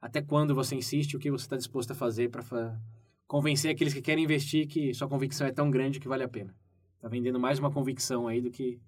até 0.00 0.20
quando 0.20 0.54
você 0.54 0.74
insiste, 0.74 1.16
o 1.16 1.18
que 1.20 1.30
você 1.30 1.44
está 1.44 1.56
disposto 1.56 1.92
a 1.92 1.94
fazer 1.94 2.28
para 2.28 2.42
fa 2.42 2.80
convencer 3.28 3.70
aqueles 3.70 3.92
que 3.92 4.00
querem 4.00 4.24
investir 4.24 4.66
que 4.66 4.92
sua 4.94 5.06
convicção 5.06 5.46
é 5.46 5.52
tão 5.52 5.70
grande 5.70 6.00
que 6.00 6.08
vale 6.08 6.24
a 6.24 6.28
pena. 6.28 6.52
Tá 6.98 7.08
vendendo 7.08 7.38
mais 7.38 7.58
uma 7.58 7.70
convicção 7.70 8.26
aí 8.26 8.40
do 8.40 8.50
que 8.50 8.80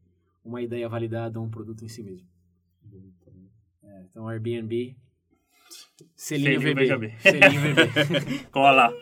uma 0.42 0.62
ideia 0.62 0.88
validada 0.88 1.38
ou 1.38 1.44
um 1.44 1.50
produto 1.50 1.85
em 1.85 1.88
si 1.88 2.02
mesmo. 2.02 2.26
É, 3.85 4.02
então, 4.11 4.26
Airbnb. 4.26 4.97
Selinho 6.16 6.61
Selinho 6.61 6.75
VB. 6.75 6.97
VB. 6.97 7.14
Selinho 7.20 7.61
VB. 7.61 8.44
Cola. 8.50 8.92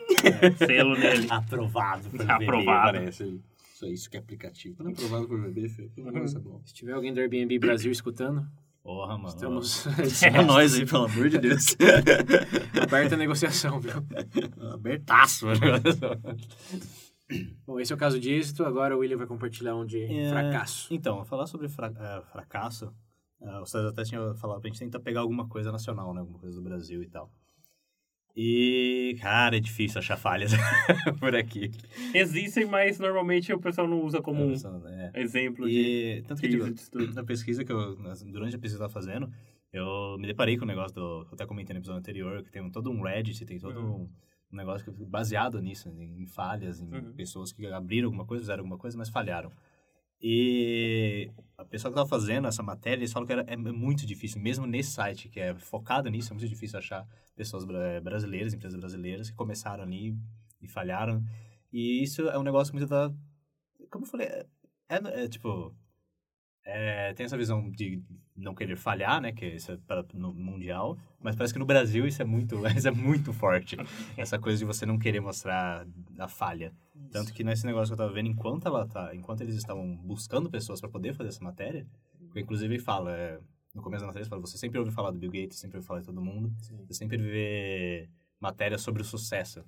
Selo 0.57 0.95
nele. 0.95 1.27
Aprovado 1.29 2.09
por 2.09 2.21
Aprovado. 2.29 2.97
parece. 2.97 3.41
Isso 3.73 3.85
é 3.85 3.89
isso 3.89 4.09
que 4.09 4.17
é 4.17 4.19
aplicativo. 4.19 4.75
Quando 4.75 4.89
é 4.89 4.91
aprovado 4.91 5.27
por 5.27 5.53
que 5.53 6.01
negócio 6.03 6.37
é 6.37 6.41
bom. 6.41 6.61
Se 6.65 6.73
tiver 6.73 6.91
alguém 6.91 7.13
do 7.13 7.19
Airbnb 7.21 7.57
Brasil 7.59 7.91
escutando, 7.91 8.45
Porra, 8.89 9.17
mano. 9.19 9.27
estamos 9.27 9.85
É 10.25 10.41
nós 10.41 10.73
aí, 10.73 10.83
pelo 10.83 11.05
amor 11.05 11.29
de 11.29 11.37
Deus. 11.37 11.77
aberta 12.81 13.13
a 13.13 13.17
negociação, 13.19 13.79
viu? 13.79 13.93
Abertaço. 14.73 15.45
Bom, 17.67 17.79
esse 17.79 17.93
é 17.93 17.95
o 17.95 17.99
caso 17.99 18.19
de 18.19 18.31
êxito. 18.33 18.65
Agora 18.65 18.97
o 18.97 19.01
William 19.01 19.17
vai 19.17 19.27
compartilhar 19.27 19.75
um 19.75 19.85
de 19.85 20.01
É, 20.05 20.29
fracasso. 20.29 20.91
Então, 20.91 21.23
falar 21.23 21.45
sobre 21.45 21.69
fra 21.69 21.93
eh, 21.95 22.21
fracasso, 22.31 22.91
uh, 23.39 23.61
o 23.61 23.65
César 23.67 23.89
até 23.89 24.01
tinha 24.01 24.33
falado 24.33 24.59
pra 24.59 24.67
gente 24.69 24.79
tentar 24.79 24.99
pegar 25.01 25.19
alguma 25.19 25.47
coisa 25.47 25.71
nacional, 25.71 26.11
né? 26.11 26.21
Alguma 26.21 26.39
coisa 26.39 26.55
do 26.55 26.63
Brasil 26.63 27.03
e 27.03 27.07
tal. 27.07 27.31
E, 28.35 29.17
cara, 29.19 29.57
é 29.57 29.59
difícil 29.59 29.99
achar 29.99 30.15
falhas 30.15 30.51
por 31.19 31.35
aqui. 31.35 31.71
Existem, 32.13 32.65
mas 32.65 32.97
normalmente 32.99 33.51
o 33.51 33.59
pessoal 33.59 33.87
não 33.87 34.01
usa 34.03 34.21
como 34.21 34.43
um 34.45 34.53
É. 34.53 35.11
exemplo 35.21 35.67
de 35.67 36.19
E, 36.19 36.21
tanto 36.23 36.41
que, 36.41 36.47
de 36.47 36.57
estudo. 36.79 37.13
na 37.13 37.23
pesquisa 37.23 37.65
que 37.65 37.71
eu, 37.71 37.95
durante 38.31 38.55
a 38.55 38.59
pesquisa 38.59 38.77
que 38.77 38.83
eu 38.83 38.87
tava 38.87 38.89
fazendo, 38.93 39.29
eu 39.73 40.17
me 40.19 40.27
deparei 40.27 40.57
com 40.57 40.63
o 40.63 40.67
negócio 40.67 40.95
do, 40.95 41.01
eu 41.23 41.27
até 41.33 41.45
comentei 41.45 41.73
no 41.73 41.79
episódio 41.79 41.99
anterior, 41.99 42.43
que 42.43 42.51
tem 42.51 42.61
um- 42.61 42.71
todo 42.71 42.89
um 42.89 43.01
Reddit, 43.01 43.45
tem 43.45 43.59
todo 43.59 43.79
Uhum. 43.79 44.03
um, 44.03 44.09
um 44.53 44.57
negócio 44.57 44.85
que, 44.91 45.05
baseado 45.05 45.61
nisso, 45.61 45.89
em, 45.89 46.21
em 46.23 46.25
falhas, 46.25 46.79
em 46.79 46.85
Uhum. 46.91 47.13
pessoas 47.13 47.51
que 47.51 47.65
abriram 47.67 48.07
alguma 48.07 48.25
coisa, 48.25 48.43
fizeram 48.43 48.61
alguma 48.61 48.77
coisa, 48.77 48.97
mas 48.97 49.09
falharam. 49.09 49.51
E 50.21 51.28
a 51.79 51.89
pessoa 51.89 51.91
que 51.91 51.95
tava 51.95 52.09
fazendo 52.09 52.47
essa 52.47 52.61
matéria, 52.63 52.99
eles 52.99 53.11
falam 53.13 53.25
que 53.25 53.33
era, 53.33 53.43
é 53.47 53.55
muito 53.55 54.05
difícil, 54.05 54.41
mesmo 54.41 54.65
nesse 54.65 54.91
site 54.91 55.29
que 55.29 55.39
é 55.39 55.55
focado 55.55 56.09
nisso, 56.09 56.31
é 56.31 56.35
muito 56.35 56.47
difícil 56.47 56.77
achar 56.77 57.07
pessoas 57.35 57.63
bra- 57.65 58.01
brasileiras, 58.01 58.53
empresas 58.53 58.79
brasileiras 58.79 59.29
que 59.29 59.35
começaram 59.35 59.83
ali 59.83 60.15
e 60.61 60.67
falharam. 60.67 61.23
E 61.71 62.03
isso 62.03 62.27
é 62.27 62.37
um 62.37 62.43
negócio 62.43 62.73
muito 62.73 62.87
da... 62.87 63.11
Como 63.89 64.05
eu 64.05 64.09
falei, 64.09 64.27
é, 64.27 64.45
é, 64.89 65.23
é, 65.23 65.27
tipo... 65.27 65.73
é, 66.65 67.13
tem 67.13 67.25
essa 67.25 67.37
visão 67.37 67.69
de 67.71 68.01
não 68.35 68.53
querer 68.55 68.75
falhar, 68.75 69.21
né? 69.21 69.31
Que 69.31 69.45
isso 69.47 69.71
é 69.71 69.77
pra, 69.77 70.03
no 70.13 70.33
mundial. 70.33 70.97
Mas 71.19 71.35
parece 71.35 71.53
que 71.53 71.59
no 71.59 71.65
Brasil 71.65 72.07
isso 72.07 72.21
é 72.21 72.25
muito, 72.25 72.55
isso 72.75 72.87
é 72.87 72.91
muito 72.91 73.33
forte. 73.33 73.77
Essa 74.17 74.37
coisa 74.39 74.57
de 74.57 74.65
você 74.65 74.85
não 74.85 74.99
querer 74.99 75.19
mostrar 75.19 75.85
a 76.17 76.27
falha. 76.27 76.73
Tanto 77.11 77.33
que 77.33 77.43
nesse 77.43 77.65
negócio 77.65 77.87
que 77.87 77.93
eu 77.93 78.05
tava 78.05 78.13
vendo, 78.13 78.29
enquanto 78.29 78.67
ela 78.67 78.87
tá, 78.87 79.15
enquanto 79.15 79.41
eles 79.41 79.55
estavam 79.55 79.95
buscando 79.97 80.49
pessoas 80.49 80.79
para 80.79 80.89
poder 80.89 81.13
fazer 81.13 81.29
essa 81.29 81.43
matéria, 81.43 81.87
que 82.31 82.39
inclusive 82.39 82.75
ele 82.75 82.83
fala, 82.83 83.15
é, 83.15 83.39
no 83.73 83.81
começo 83.81 84.01
da 84.01 84.07
matéria, 84.07 84.23
ele 84.23 84.29
fala, 84.29 84.41
você 84.41 84.57
sempre 84.57 84.77
ouve 84.77 84.91
falar 84.91 85.11
do 85.11 85.19
Bill 85.19 85.31
Gates, 85.31 85.59
sempre 85.59 85.77
ouve 85.77 85.87
falar 85.87 86.01
de 86.01 86.05
todo 86.05 86.21
mundo, 86.21 86.53
Sim. 86.59 86.77
você 86.85 86.93
sempre 86.93 87.17
vê 87.17 88.09
matérias 88.39 88.81
sobre 88.81 89.01
o 89.01 89.05
sucesso. 89.05 89.63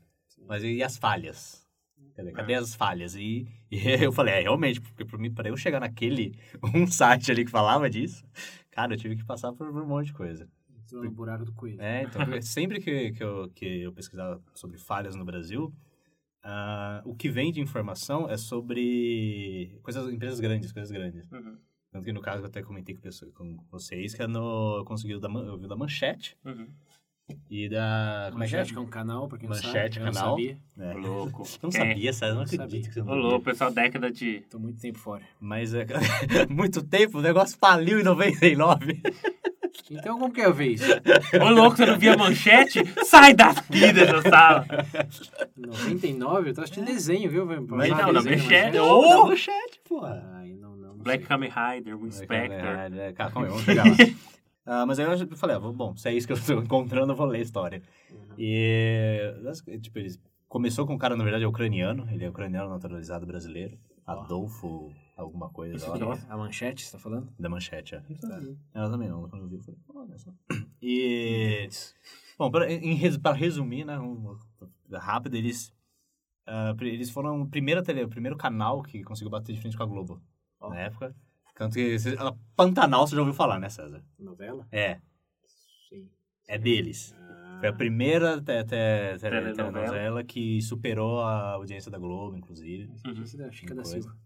Mas 0.48 0.64
e 0.64 0.82
as 0.84 0.98
falhas? 0.98 1.68
Cadê, 2.16 2.32
cadê 2.32 2.54
as 2.56 2.76
falhas? 2.76 3.16
E, 3.16 3.48
e 3.72 3.78
eu 4.04 4.12
falei, 4.12 4.36
é, 4.36 4.42
realmente, 4.42 4.82
porque 4.82 5.06
pra, 5.06 5.18
mim, 5.18 5.34
pra 5.34 5.50
eu 5.50 5.58
chegar 5.58 5.80
naquele, 5.80 6.38
um 6.76 6.88
site 6.88 7.32
ali 7.32 7.46
que 7.46 7.52
falava 7.52 7.90
disso, 7.90 8.26
cara, 8.70 8.94
eu 8.94 8.98
tive 8.98 9.16
que 9.16 9.26
passar 9.26 9.52
por, 9.54 9.68
um 9.68 9.86
monte 9.86 10.08
de 10.08 10.14
coisa. 10.14 10.48
Entrou 10.84 11.04
no 11.04 11.12
buraco 11.12 11.46
do 11.46 11.54
coelho. 11.54 11.82
É, 11.82 12.04
então, 12.04 12.22
sempre 12.42 12.80
que, 12.82 13.12
que, 13.14 13.24
eu, 13.24 13.50
que 13.50 13.82
eu 13.82 13.94
pesquisava 13.94 14.42
sobre 14.54 14.78
falhas 14.78 15.16
no 15.16 15.24
Brasil, 15.24 15.74
ah, 16.44 17.02
o 17.06 17.16
que 17.16 17.30
vem 17.30 17.52
de 17.52 17.62
informação 17.62 18.30
é 18.30 18.38
sobre 18.38 19.78
coisas, 19.84 20.12
empresas 20.12 20.40
grandes, 20.40 20.72
coisas 20.72 20.92
grandes. 20.92 21.32
Uhum. 21.32 21.58
Tanto 21.92 22.06
que 22.06 22.14
no 22.14 22.22
caso 22.22 22.44
eu 22.44 22.48
até 22.48 22.62
comentei 22.62 22.96
com, 22.96 23.02
pessoa- 23.02 23.32
com 23.34 23.58
vocês 23.70 24.14
que 24.14 24.22
é 24.22 24.28
no, 24.28 24.78
eu 24.78 24.86
consegui 24.86 25.16
o 25.16 25.20
da, 25.20 25.30
eu 25.30 25.58
vi 25.58 25.66
o 25.66 25.68
da 25.68 25.76
Manchete 25.76 26.38
Uhum. 26.46 26.68
e 27.50 27.68
da... 27.68 28.30
Como 28.32 28.44
é 28.44 28.48
que 28.48 28.56
é? 28.56 28.60
Manchete, 28.60 28.72
que 28.74 28.78
é 28.80 28.82
um 28.82 28.88
canal, 28.90 29.28
pra 29.28 29.38
quem 29.38 29.50
não 29.50 29.56
Manchete, 29.56 29.96
sabe. 29.96 29.98
eu 30.00 30.06
não 30.06 30.14
canal. 30.14 30.30
sabia. 30.38 30.58
É. 30.80 30.94
Louco. 30.94 31.44
Não 31.62 31.72
sabia, 31.72 32.14
César, 32.14 32.28
não 32.30 32.36
Não 32.38 32.42
acredito 32.44 32.62
sabia. 32.70 32.82
que 32.88 32.94
você 32.94 33.04
não 33.04 33.14
louco, 33.16 33.46
pessoal, 33.46 33.72
década 33.74 34.10
de... 34.12 34.40
Tô 34.50 34.58
muito 34.58 34.80
tempo 34.80 34.98
fora. 35.00 35.24
Mas 35.40 35.74
é, 35.74 35.86
muito 36.50 36.82
tempo, 36.82 37.20
o 37.20 37.22
negócio 37.22 37.58
faliu 37.58 38.00
em 38.00 38.04
99. 38.04 39.02
Então, 39.92 40.18
como 40.18 40.32
que 40.32 40.40
é 40.40 40.46
a 40.46 40.50
vez? 40.50 40.82
Ô, 40.82 41.50
louco, 41.50 41.76
você 41.76 41.86
não 41.86 42.00
via 42.00 42.16
manchete? 42.16 42.82
Sai 43.04 43.34
daqui 43.34 43.92
dessa 43.92 44.22
sala. 44.22 44.66
99? 45.58 46.50
Eu 46.50 46.54
tô 46.54 46.62
assistindo 46.62 46.86
desenho, 46.86 47.30
viu? 47.30 47.46
Mas 47.46 47.90
não, 47.90 48.14
na 48.14 48.22
desenho, 48.22 48.38
Manchete. 48.38 48.78
Manchete. 48.78 48.80
Ô! 48.80 49.02
Da 49.02 49.26
Manchete, 49.26 49.82
porra. 49.84 50.32
Ai, 50.36 50.54
não, 50.54 50.78
não. 50.78 50.94
não 50.96 51.04
Black. 51.04 51.26
Kamen 51.26 51.50
Rider, 51.50 52.02
o 52.02 52.08
Inspector. 52.08 52.58
É, 52.58 53.08
é, 53.10 53.14
calma, 53.14 53.42
aí, 53.42 53.48
vamos 53.48 53.64
chegar 53.64 53.86
lá. 53.86 53.96
Ah, 54.64 54.86
mas 54.86 55.00
aí 55.00 55.06
eu 55.08 55.36
falei, 55.36 55.56
ah, 55.56 55.60
bom, 55.60 55.96
se 55.96 56.08
é 56.08 56.14
isso 56.14 56.28
que 56.28 56.34
eu 56.34 56.38
estou 56.38 56.62
encontrando, 56.62 57.12
eu 57.12 57.16
vou 57.16 57.26
ler 57.26 57.40
a 57.40 57.42
história. 57.42 57.82
Uhum. 58.12 58.36
E, 58.38 59.34
tipo, 59.82 59.98
eles... 59.98 60.22
Começou 60.48 60.86
com 60.86 60.94
um 60.94 60.98
cara, 61.00 61.16
na 61.16 61.24
verdade, 61.24 61.44
é 61.44 61.48
ucraniano. 61.48 62.08
Ele 62.12 62.24
é 62.24 62.30
ucraniano 62.30 62.70
naturalizado 62.70 63.26
brasileiro. 63.26 63.76
Adolfo 64.12 64.94
alguma 65.16 65.50
coisa. 65.50 65.76
Isso 65.76 65.90
lá, 65.90 66.16
é 66.16 66.32
a 66.32 66.38
manchete, 66.38 66.86
você 66.86 66.92
tá 66.94 67.00
falando? 67.00 67.32
Da 67.40 67.48
manchete, 67.50 67.96
é. 67.96 68.00
Tá. 68.02 68.42
Ela 68.74 68.90
também 68.90 69.08
não, 69.10 69.28
quando 69.30 69.44
eu 69.44 69.48
vi, 69.50 69.56
eu 69.56 69.62
falei, 69.64 69.80
olha 69.96 70.18
só. 70.18 70.32
E... 70.82 71.70
Bom, 72.40 72.50
pra, 72.50 72.72
em, 72.72 73.20
pra 73.20 73.34
resumir, 73.34 73.86
né, 73.86 74.00
um, 74.00 74.36
rápido, 74.94 75.36
eles... 75.36 75.72
ah, 76.48 76.74
pri- 76.76 76.90
eles 76.90 77.12
foram 77.12 77.42
o 77.42 77.48
primeiro, 77.48 77.84
tele, 77.84 78.04
o 78.04 78.10
primeiro 78.10 78.36
canal 78.36 78.82
que 78.82 79.04
conseguiu 79.04 79.30
bater 79.30 79.54
de 79.54 79.62
frente 79.62 79.78
com 79.78 79.84
a 79.84 79.86
Globo, 79.86 80.20
Ó. 80.60 80.70
na 80.70 80.80
época. 80.80 81.16
Tanto 81.56 81.76
que... 81.76 82.00
cê- 82.00 82.16
Pantanal, 82.56 83.06
você 83.06 83.14
já 83.16 83.22
ouviu 83.22 83.36
falar, 83.36 83.60
né, 83.60 83.70
César? 83.70 84.04
Novela? 84.18 84.68
É, 84.72 85.00
Sim. 85.88 86.10
é 86.48 86.58
deles. 86.58 87.16
Foi 87.62 87.70
a 87.70 87.74
primeira 87.74 88.42
te, 88.42 88.64
te, 88.64 89.20
te, 89.20 89.54
Telenovela. 89.56 90.24
que 90.24 90.60
superou 90.64 91.20
a 91.20 91.52
audiência 91.52 91.92
da 91.92 92.00
Globo, 92.00 92.36
inclusive. 92.36 92.90
Esse 93.24 93.38
da 93.38 93.52
Chica 93.52 93.76
da. 93.76 93.84
Silva. 93.84 94.18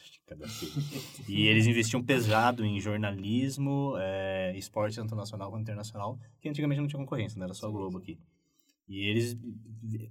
Chica 0.00 0.34
da 0.34 0.48
Silva. 0.48 0.80
e 1.28 1.46
eles 1.46 1.66
investiam 1.66 2.02
pesado 2.02 2.64
em 2.64 2.80
jornalismo, 2.80 3.94
é, 3.98 4.56
esporte 4.56 4.96
tanto 4.96 5.14
nacional 5.14 5.50
quanto 5.50 5.62
internacional, 5.62 6.18
que 6.40 6.48
antigamente 6.48 6.80
não 6.80 6.88
tinha 6.88 6.98
concorrência, 6.98 7.38
não 7.38 7.44
era 7.44 7.52
só 7.52 7.68
a 7.68 7.70
Globo 7.70 7.98
aqui. 7.98 8.18
E 8.88 9.06
eles, 9.06 9.36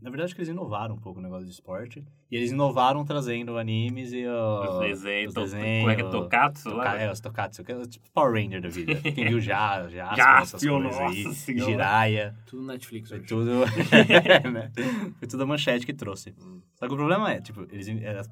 na 0.02 0.12
verdade, 0.12 0.26
acho 0.26 0.36
que 0.36 0.42
eles 0.42 0.50
inovaram 0.50 0.94
um 0.94 1.00
pouco 1.00 1.20
o 1.20 1.24
negócio 1.24 1.46
de 1.46 1.52
esporte. 1.52 2.06
E 2.30 2.36
eles 2.36 2.52
inovaram 2.52 3.04
trazendo 3.04 3.58
animes 3.58 4.14
e 4.14 4.28
ó, 4.28 4.76
Os 4.76 4.80
desenhos, 4.88 5.30
os 5.30 5.34
desenhos, 5.34 5.80
como 5.80 5.90
é 5.92 5.96
que 5.96 6.02
é? 6.04 6.10
Tokatsu 6.10 6.64
Toka- 6.70 6.76
lá? 6.84 7.02
É, 7.02 7.12
os 7.12 7.20
Tokatsu, 7.20 7.64
que 7.64 7.72
é 7.72 7.86
tipo 7.88 8.08
Power 8.12 8.34
Ranger 8.34 8.62
da 8.62 8.70
vida. 8.70 8.96
Quem 9.02 9.28
viu 9.30 9.40
já, 9.40 9.88
já, 9.90 10.12
essas 10.42 10.52
Jaspion, 10.62 10.84
coisas 10.84 11.00
aí. 11.02 11.34
senhora. 11.34 11.72
Jiraya. 11.72 12.36
Tudo 12.46 12.64
Netflix 12.64 13.10
Foi 13.10 13.20
tudo. 13.22 13.52
né? 14.54 14.72
Foi 15.18 15.28
tudo 15.28 15.42
a 15.42 15.46
manchete 15.48 15.84
que 15.86 15.94
trouxe. 15.94 16.36
Hum. 16.40 16.62
Só 16.76 16.88
que 16.88 16.94
o 16.94 16.98
problema 16.98 17.32
é, 17.32 17.42
tipo, 17.42 17.62
eles. 17.72 17.88
Era, 17.88 18.24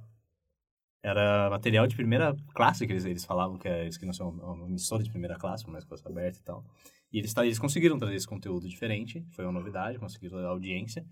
era 1.04 1.50
material 1.52 1.86
de 1.88 1.96
primeira 1.96 2.36
classe 2.54 2.86
que 2.86 2.94
eles, 2.94 3.06
eles 3.06 3.26
falavam 3.26 3.58
que 3.58 3.68
é- 3.68 3.84
eles 3.84 3.98
queriam 3.98 4.14
ser 4.14 4.24
uma, 4.24 4.54
uma 4.54 4.68
emissora 4.68 5.04
de 5.04 5.10
primeira 5.10 5.36
classe, 5.38 5.66
uma 5.66 5.78
escola 5.78 6.00
aberta 6.06 6.40
e 6.40 6.44
tal. 6.44 6.64
E 7.16 7.20
eles, 7.20 7.34
eles 7.38 7.58
conseguiram 7.58 7.98
trazer 7.98 8.16
esse 8.16 8.28
conteúdo 8.28 8.68
diferente, 8.68 9.26
foi 9.30 9.46
uma 9.46 9.54
novidade, 9.54 9.98
conseguiram 9.98 10.38
a 10.40 10.50
audiência. 10.50 11.06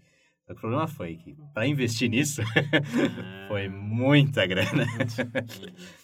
O 0.50 0.54
problema 0.54 0.86
foi 0.86 1.16
que, 1.16 1.34
pra 1.54 1.66
investir 1.66 2.10
nisso, 2.10 2.42
foi 3.48 3.70
muita 3.70 4.46
grana. 4.46 4.86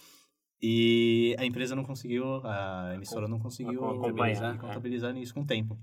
E 0.62 1.34
a 1.38 1.44
empresa 1.46 1.74
não 1.74 1.82
conseguiu, 1.82 2.22
a 2.44 2.92
emissora 2.94 3.26
não 3.26 3.38
conseguiu 3.38 3.82
Acompanhar, 3.82 4.10
contabilizar, 4.10 4.54
é. 4.54 4.58
contabilizar 4.58 5.14
nisso 5.14 5.32
com 5.32 5.40
o 5.40 5.46
tempo. 5.46 5.78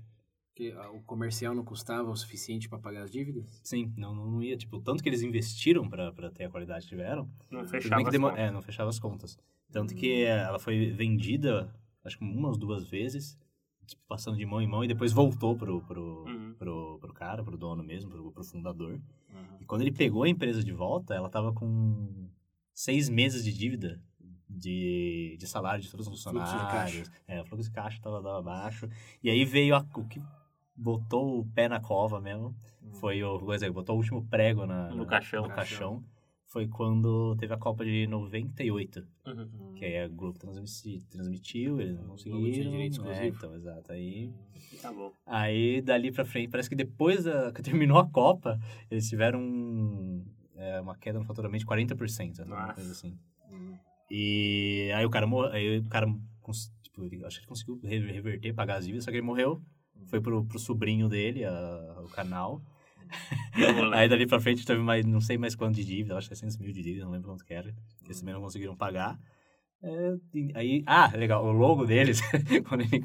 Porque 0.50 0.72
ah, 0.78 0.92
o 0.92 1.02
comercial 1.02 1.52
não 1.52 1.64
custava 1.64 2.08
o 2.08 2.16
suficiente 2.16 2.68
pra 2.68 2.78
pagar 2.78 3.02
as 3.02 3.10
dívidas? 3.10 3.60
Sim, 3.64 3.92
não, 3.96 4.14
não 4.14 4.40
ia, 4.40 4.56
tipo, 4.56 4.80
tanto 4.80 5.02
que 5.02 5.08
eles 5.08 5.22
investiram 5.22 5.88
pra 5.88 6.12
pra 6.12 6.30
ter 6.30 6.44
a 6.44 6.48
qualidade 6.48 6.84
que 6.84 6.90
tiveram, 6.90 7.28
Não 7.50 7.66
fechava 7.66 8.04
que 8.04 8.08
as 8.08 8.16
contas. 8.16 8.38
É, 8.38 8.50
não 8.52 8.62
fechava 8.62 8.88
as 8.88 9.00
contas. 9.00 9.38
Tanto 9.72 9.96
que 9.96 10.22
ela 10.22 10.60
foi 10.60 10.92
vendida, 10.92 11.74
acho 12.04 12.16
que 12.16 12.24
uma 12.24 12.48
ou 12.48 12.56
duas 12.56 12.88
vezes, 12.88 13.36
tipo, 13.88 14.02
passando 14.06 14.36
de 14.36 14.46
mão 14.46 14.60
em 14.62 14.66
mão, 14.68 14.84
e 14.84 14.88
depois 14.88 15.12
voltou 15.12 15.56
pro, 15.56 15.80
pro, 15.82 16.24
Uhum. 16.26 16.54
pro, 16.58 16.98
pro 17.00 17.12
cara, 17.12 17.42
pro 17.42 17.56
dono 17.56 17.82
mesmo, 17.82 18.10
pro, 18.10 18.30
pro 18.30 18.44
fundador. 18.44 18.92
Uhum. 18.92 19.56
E 19.60 19.64
quando 19.64 19.80
ele 19.82 19.92
pegou 19.92 20.22
a 20.22 20.28
empresa 20.28 20.62
de 20.62 20.72
volta, 20.72 21.14
ela 21.14 21.28
tava 21.28 21.52
com 21.52 22.28
seis 22.72 23.08
meses 23.08 23.42
de 23.44 23.52
dívida 23.52 24.00
de, 24.48 25.36
de 25.38 25.46
salário 25.46 25.82
de 25.82 25.90
todos 25.90 26.06
os 26.06 26.22
Fluxo 26.22 26.38
de 26.38 26.50
funcionários. 26.50 27.10
É, 27.26 27.40
o 27.40 27.44
fluxo 27.44 27.68
de 27.68 27.74
caixa 27.74 28.00
tava, 28.00 28.22
tava 28.22 28.40
baixo. 28.42 28.88
E 29.22 29.28
aí 29.30 29.44
veio 29.44 29.74
a, 29.76 29.84
o 29.96 30.04
que 30.04 30.22
botou 30.74 31.40
o 31.40 31.44
pé 31.46 31.68
na 31.68 31.80
cova 31.80 32.20
mesmo. 32.20 32.54
Foi 32.92 33.22
o, 33.22 33.38
por 33.38 33.54
exemplo, 33.54 33.74
botou 33.74 33.94
o 33.96 33.98
último 33.98 34.24
prego 34.26 34.64
na, 34.64 34.88
No 34.90 34.98
na- 34.98 35.06
caixão. 35.06 35.42
no 35.42 35.48
caixão. 35.48 36.04
Foi 36.48 36.66
quando 36.66 37.36
teve 37.36 37.52
a 37.52 37.58
Copa 37.58 37.84
de 37.84 38.06
98. 38.06 39.06
Uhum. 39.26 39.74
Que 39.74 39.84
aí 39.84 39.98
a 39.98 40.08
Globo 40.08 40.38
transmiti- 40.38 41.04
transmitiu, 41.10 41.78
eles 41.80 41.98
não 42.00 42.08
conseguiram. 42.08 42.40
tinha 42.42 42.52
direito 42.70 42.80
é, 42.80 42.86
exclusivo. 43.12 43.36
então, 43.36 43.54
exato. 43.54 43.92
Aí 43.92 44.32
Tá 44.80 44.90
bom. 44.92 45.12
Aí, 45.26 45.82
dali 45.82 46.10
pra 46.10 46.24
frente, 46.24 46.48
parece 46.50 46.68
que 46.68 46.74
depois 46.74 47.24
da, 47.24 47.52
que 47.52 47.60
terminou 47.62 47.98
a 47.98 48.08
Copa, 48.08 48.58
eles 48.90 49.08
tiveram 49.08 49.40
um, 49.40 50.24
é, 50.56 50.80
uma 50.80 50.96
queda 50.96 51.18
no 51.18 51.24
faturamento 51.26 51.64
de 51.64 51.66
40%, 51.66 52.38
né? 52.38 52.44
Uma 52.46 52.60
Nossa. 52.62 52.74
coisa 52.74 52.92
assim. 52.92 53.18
Uhum. 53.52 53.76
E 54.10 54.90
aí 54.94 55.04
o 55.04 55.10
cara 55.10 55.26
morreu, 55.26 55.52
aí 55.52 55.78
o 55.78 55.84
cara 55.84 56.06
tipo, 56.82 57.02
acho 57.26 57.36
que 57.36 57.40
ele 57.42 57.46
conseguiu 57.46 57.78
re- 57.84 58.10
reverter, 58.12 58.54
pagar 58.54 58.76
as 58.78 58.84
dívidas, 58.86 59.04
só 59.04 59.10
que 59.10 59.18
ele 59.18 59.26
morreu. 59.26 59.60
Foi 60.06 60.18
pro, 60.20 60.42
pro 60.46 60.58
sobrinho 60.58 61.08
dele, 61.10 61.44
a- 61.44 62.00
o 62.02 62.08
canal. 62.08 62.62
Aí 63.94 64.08
dali 64.08 64.26
pra 64.26 64.40
frente 64.40 64.64
teve 64.64 64.80
mais, 64.80 65.04
não 65.04 65.20
sei 65.20 65.36
mais 65.38 65.54
quanto 65.54 65.76
de 65.76 65.84
dívida, 65.84 66.16
acho 66.16 66.28
que 66.28 66.36
600 66.36 66.58
mil 66.58 66.72
de 66.72 66.82
dívida, 66.82 67.04
não 67.04 67.12
lembro 67.12 67.28
quanto 67.28 67.44
que 67.44 67.54
era. 67.54 67.72
Que 67.98 68.06
eles 68.06 68.20
também 68.20 68.34
não 68.34 68.40
conseguiram 68.40 68.76
pagar. 68.76 69.18
É, 69.82 70.16
aí, 70.54 70.82
ah, 70.86 71.10
legal, 71.14 71.44
o 71.44 71.52
logo 71.52 71.86
deles, 71.86 72.20
quando 72.68 72.82
ele 72.82 73.00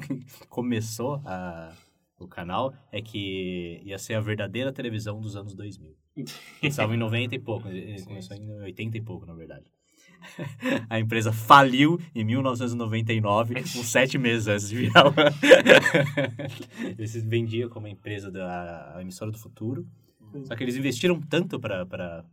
começou 0.48 1.22
a, 1.24 1.72
o 2.18 2.26
canal, 2.26 2.74
é 2.90 3.00
que 3.00 3.80
ia 3.84 3.98
ser 3.98 4.14
a 4.14 4.20
verdadeira 4.20 4.72
televisão 4.72 5.20
dos 5.20 5.36
anos 5.36 5.54
2000. 5.54 5.96
Eles 6.16 6.34
estavam 6.62 6.94
em 6.94 6.98
90 6.98 7.34
e 7.34 7.38
pouco, 7.38 7.68
ele 7.68 8.02
começou 8.02 8.36
em 8.36 8.48
80 8.62 8.96
e 8.96 9.00
pouco, 9.00 9.26
na 9.26 9.34
verdade. 9.34 9.64
A 10.88 10.98
empresa 10.98 11.32
faliu 11.32 12.00
em 12.14 12.24
1999, 12.24 13.54
uns 13.60 13.86
sete 13.88 14.18
meses 14.18 14.48
antes 14.48 14.68
de 14.68 14.76
virar 14.76 15.08
uma... 15.08 15.14
Eles 16.98 17.10
se 17.10 17.20
vendiam 17.20 17.68
como 17.68 17.86
a 17.86 17.90
empresa 17.90 18.30
da 18.30 18.94
a 18.96 19.02
emissora 19.02 19.30
do 19.30 19.38
futuro. 19.38 19.86
Só 20.44 20.56
que 20.56 20.64
eles 20.64 20.74
investiram 20.76 21.20
tanto 21.20 21.60
para 21.60 22.24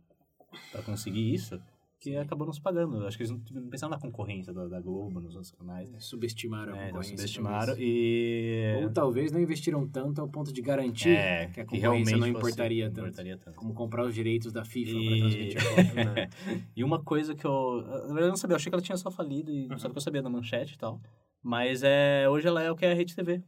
conseguir 0.84 1.32
isso 1.32 1.60
que 2.02 2.16
acabou 2.16 2.44
não 2.44 2.52
se 2.52 2.60
pagando. 2.60 3.06
Acho 3.06 3.16
que 3.16 3.22
eles 3.22 3.30
não, 3.30 3.40
não 3.62 3.68
pensaram 3.70 3.92
na 3.92 3.98
concorrência 3.98 4.52
da, 4.52 4.66
da 4.66 4.80
Globo, 4.80 5.20
nos 5.20 5.36
outros 5.36 5.52
canais. 5.52 5.88
Subestimaram 6.00 6.72
a 6.72 6.76
É, 6.76 6.78
então 6.88 7.00
concorrência. 7.00 7.16
subestimaram 7.16 7.74
e... 7.78 8.74
Ou 8.82 8.90
talvez 8.90 9.30
não 9.30 9.40
investiram 9.40 9.86
tanto 9.88 10.20
ao 10.20 10.28
ponto 10.28 10.52
de 10.52 10.60
garantir 10.60 11.10
É, 11.10 11.46
que 11.46 11.60
a 11.60 11.64
que 11.64 11.76
concorrência 11.76 11.86
não 11.86 11.90
realmente 12.24 12.32
fosse- 12.32 12.52
importaria 12.52 12.84
não 12.86 12.92
tanto. 12.92 13.04
importaria 13.06 13.38
tanto. 13.38 13.56
Como 13.56 13.72
comprar 13.72 14.04
os 14.04 14.12
direitos 14.14 14.52
da 14.52 14.64
FIFA 14.64 14.90
E- 14.90 15.06
pra 15.06 15.16
transmitir 15.18 15.60
a 15.60 15.64
Copa. 15.70 16.04
né? 16.14 16.28
E 16.74 16.82
uma 16.82 17.00
coisa 17.02 17.34
que 17.36 17.44
eu... 17.46 17.82
Na 17.82 17.90
verdade, 18.08 18.20
eu 18.22 18.28
não 18.28 18.36
sabia. 18.36 18.54
Eu 18.54 18.56
achei 18.56 18.68
que 18.70 18.74
ela 18.74 18.82
tinha 18.82 18.96
só 18.96 19.08
falido. 19.10 19.52
E, 19.52 19.68
Só 19.78 19.88
que 19.88 19.96
eu 19.96 20.00
sabia 20.00 20.20
da 20.22 20.28
manchete 20.28 20.74
e 20.74 20.78
tal. 20.78 21.00
Mas 21.40 21.82
é, 21.84 22.28
hoje 22.28 22.48
ela 22.48 22.60
é 22.62 22.70
o 22.70 22.74
que 22.76 22.84
é 22.84 22.90
a 22.90 22.94
Rede 22.94 23.14
TV. 23.14 23.42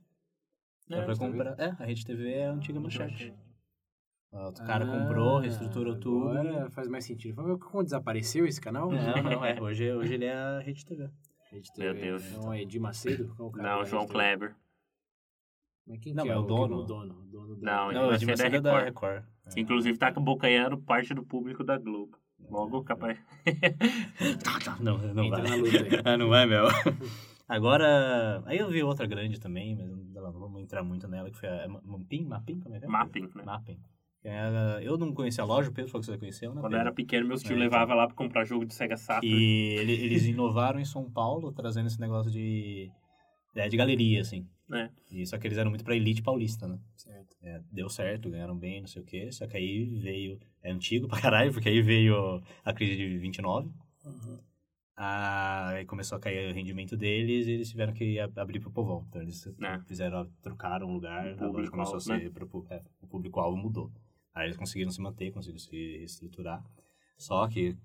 Ela 0.89 1.07
TV? 1.07 1.19
comprar... 1.19 1.55
É, 1.59 1.71
a 1.79 1.85
Rede 1.85 2.05
TV 2.05 2.31
é 2.31 2.47
a 2.47 2.53
antiga 2.53 2.79
manchete. 2.79 3.33
O 4.35 4.53
cara 4.67 4.85
Ah, 4.85 4.99
comprou, 4.99 5.39
reestruturou 5.39 5.95
tudo. 5.97 6.31
Agora 6.31 6.69
faz 6.71 6.89
mais 6.89 7.05
sentido. 7.05 7.35
Foi 7.37 7.57
como 7.59 7.85
desapareceu 7.85 8.45
esse 8.47 8.61
canal? 8.61 8.91
Não, 8.91 9.23
não, 9.23 9.45
é. 9.45 9.61
Hoje, 9.61 9.93
hoje 9.93 10.15
ele 10.15 10.25
é 10.25 10.35
a 10.35 10.59
Rede 10.59 10.85
TV. 10.85 11.09
Rede 11.53 11.71
Meu 11.79 11.95
TV. 11.95 12.07
Deus. 12.07 12.33
Não 12.33 12.53
é 12.53 12.63
Edir 12.63 12.81
Macedo? 12.81 13.33
Qual 13.37 13.49
o 13.49 13.53
cara 13.53 13.77
Não, 13.77 13.85
João? 13.85 14.07
Kleber. 14.09 14.57
Mas 15.87 16.01
quem 16.01 16.15
Não, 16.15 16.25
que 16.25 16.31
é 16.31 16.33
é 16.33 16.37
o 16.37 16.41
o 16.41 16.47
dono. 16.47 16.79
O 16.79 16.83
dono, 16.83 17.15
o 17.15 17.25
dono 17.27 17.55
do... 17.57 17.63
Não, 17.63 17.93
Não, 17.93 18.13
Edir 18.13 18.15
o 18.15 18.19
de 18.19 18.27
Macedo 18.27 18.55
é 18.57 18.59
é 18.59 18.61
da 18.61 18.81
Record. 18.81 19.15
Record. 19.15 19.25
É. 19.57 19.61
Inclusive 19.61 19.99
tá 19.99 20.09
abocanhando 20.09 20.79
parte 20.79 21.15
do 21.15 21.23
público 21.23 21.63
da 21.63 21.79
Globo. 21.79 22.19
Logo 22.51 22.83
capaz. 22.83 23.17
Não, 24.81 24.99
não 24.99 25.25
Entra 25.25 25.43
vai. 25.43 25.51
ah, 26.05 26.17
não 26.19 26.29
vai, 26.29 26.45
Mel. 26.45 26.67
Agora, 27.49 28.43
aí 28.45 28.59
eu 28.59 28.69
vi 28.69 28.83
outra 28.83 29.07
grande 29.07 29.41
também, 29.41 29.77
mas 29.77 29.89
não, 29.89 29.97
não 30.33 30.33
vamos 30.41 30.61
entrar 30.63 30.83
muito 30.83 31.07
nela, 31.09 31.31
que 31.31 31.37
foi 31.39 31.49
a 31.49 31.69
Mapping, 31.69 32.25
Mapping, 32.27 32.61
como 32.61 32.75
é 32.75 32.79
que 32.81 32.85
é? 32.85 32.89
Mapping, 32.89 33.31
né? 33.35 33.45
Mapping. 33.45 33.79
É, 34.25 34.81
eu 34.83 34.97
não 34.97 35.13
conhecia 35.13 35.45
a 35.45 35.47
loja, 35.47 35.69
o 35.69 35.73
Pedro 35.73 35.91
falou 35.91 36.01
que 36.01 36.07
você 36.11 36.17
conheceu, 36.19 36.55
né? 36.55 36.61
Quando 36.63 36.73
eu 36.73 36.81
era 36.81 36.93
pequeno, 36.93 37.29
meus 37.29 37.41
tios 37.43 37.51
É, 37.51 37.55
então. 37.55 37.65
levavam 37.65 37.95
lá 37.97 38.07
pra 38.07 38.17
comprar 38.17 38.45
jogo 38.45 38.65
de 38.65 38.73
Sega 38.73 38.97
Saturn. 38.97 39.29
E 39.37 39.77
ele- 39.79 39.93
eles 39.93 40.25
inovaram 40.25 40.81
em 40.81 40.85
São 40.85 41.11
Paulo, 41.11 41.53
trazendo 41.53 41.89
esse 41.89 42.01
negócio 42.01 42.33
de, 42.33 42.91
é, 43.55 43.69
de 43.69 43.77
galeria, 43.77 44.23
assim. 44.23 44.49
É. 44.73 44.89
E, 45.13 45.27
só 45.27 45.37
que 45.37 45.47
eles 45.47 45.59
eram 45.59 45.69
muito 45.71 45.85
pra 45.85 45.95
elite 45.95 46.23
paulista, 46.23 46.67
né? 46.67 46.79
Certo. 46.97 47.37
É, 47.43 47.61
deu 47.71 47.91
certo, 47.91 48.31
ganharam 48.31 48.57
bem, 48.57 48.81
não 48.81 48.89
sei 48.89 49.03
o 49.03 49.05
quê. 49.05 49.31
Só 49.31 49.47
que 49.47 49.59
aí 49.59 49.85
veio... 49.85 50.41
É 50.63 50.71
antigo 50.73 51.07
pra 51.07 51.21
caralho, 51.21 51.53
porque 51.53 51.69
aí 51.69 51.83
veio 51.83 52.43
a 52.65 52.73
crise 52.73 52.97
de 52.97 53.19
29. 53.19 53.69
Uhum. 54.07 54.39
Ah, 54.97 55.71
aí 55.71 55.85
começou 55.85 56.17
a 56.17 56.21
cair 56.21 56.51
o 56.51 56.55
rendimento 56.55 56.97
deles 56.97 57.47
e 57.47 57.51
eles 57.51 57.69
tiveram 57.69 57.93
que 57.93 58.19
ab- 58.19 58.39
abrir 58.39 58.61
pro 58.61 58.71
povão. 58.71 59.05
Então 59.11 59.21
eles 59.21 59.47
É. 59.61 59.79
fizeram, 59.87 60.27
trocaram 60.41 60.87
o 60.89 60.93
lugar, 60.95 61.27
O 61.35 61.37
público-alvo, 61.37 61.71
começou 61.71 61.97
a 61.97 62.01
ser, 62.01 62.25
né? 62.25 62.31
pro 62.31 62.67
é, 62.71 62.81
o 63.03 63.07
público-alvo 63.07 63.57
mudou. 63.57 63.91
Aí 64.35 64.47
eles 64.47 64.57
conseguiram 64.57 64.91
se 64.91 65.01
manter, 65.01 65.31
conseguiram 65.31 65.59
se 65.59 65.71
reestruturar. 65.99 66.63
Só 67.17 67.47
que 67.47 67.77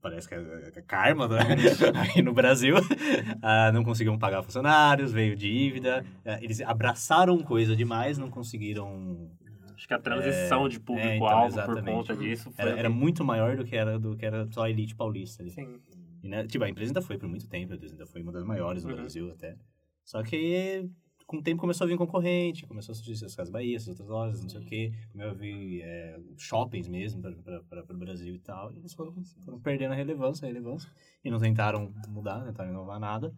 parece 0.00 0.28
que 0.28 0.34
é, 0.34 0.72
é 0.74 0.82
karma 0.82 1.26
né? 1.26 1.38
aí 2.14 2.22
no 2.22 2.32
Brasil. 2.32 2.76
ah, 3.42 3.72
não 3.72 3.82
conseguiram 3.82 4.18
pagar 4.18 4.42
funcionários, 4.42 5.10
veio 5.12 5.34
dívida. 5.34 6.04
ah, 6.24 6.38
eles 6.42 6.60
abraçaram 6.60 7.38
coisa 7.42 7.74
demais, 7.74 8.18
não 8.18 8.30
conseguiram 8.30 9.30
Acho 9.74 9.86
que 9.88 9.94
a 9.94 9.98
transição 9.98 10.68
de 10.68 10.76
é, 10.76 10.80
público-alvo 10.80 11.60
então, 11.60 11.74
por 11.74 11.84
conta 11.84 12.16
disso 12.16 12.50
foi. 12.50 12.64
era, 12.64 12.78
era 12.78 12.90
muito 12.90 13.24
maior 13.24 13.56
do 13.56 13.64
que 13.64 13.76
era 13.76 13.98
do 13.98 14.16
que 14.16 14.24
era 14.24 14.46
só 14.50 14.62
a 14.64 14.70
elite 14.70 14.94
paulista 14.94 15.42
ali. 15.42 15.50
Sim. 15.50 15.80
E, 16.22 16.28
né, 16.28 16.46
tipo, 16.46 16.64
a 16.64 16.68
empresa 16.68 16.90
ainda 16.90 17.02
foi 17.02 17.18
por 17.18 17.28
muito 17.28 17.46
tempo, 17.46 17.72
a 17.72 17.76
empresa 17.76 17.94
ainda 17.94 18.06
foi 18.06 18.22
uma 18.22 18.32
das 18.32 18.42
maiores 18.44 18.84
no 18.84 18.90
Uhum. 18.90 18.96
Brasil 18.96 19.30
até. 19.30 19.54
Só 20.02 20.22
que 20.22 20.88
com 21.26 21.38
o 21.38 21.42
tempo 21.42 21.60
começou 21.60 21.84
a 21.84 21.88
vir 21.88 21.96
concorrente, 21.98 22.66
começou 22.66 22.92
a 22.92 22.94
surgir 22.96 23.24
as 23.24 23.34
Casas 23.34 23.50
Bahia, 23.52 23.76
essas 23.76 23.88
outras 23.88 24.08
lojas, 24.08 24.42
não 24.42 24.48
sei 24.48 24.60
o 24.60 24.64
quê. 24.64 24.92
Começou 25.12 25.32
a 25.32 25.34
vir 25.34 25.82
é, 25.82 26.20
shoppings 26.36 26.88
mesmo 26.88 27.20
para 27.20 27.82
o 27.90 27.96
Brasil 27.98 28.34
e 28.34 28.38
tal. 28.38 28.72
E 28.72 28.78
eles 28.78 28.94
foram, 28.94 29.12
foram 29.44 29.58
perdendo 29.60 29.92
a 29.92 29.96
relevância, 29.96 30.44
a 30.46 30.48
relevância. 30.48 30.88
E 31.24 31.30
não 31.30 31.38
tentaram 31.40 31.92
mudar, 32.08 32.38
não 32.38 32.46
tentaram 32.46 32.70
inovar 32.70 33.00
nada. 33.00 33.34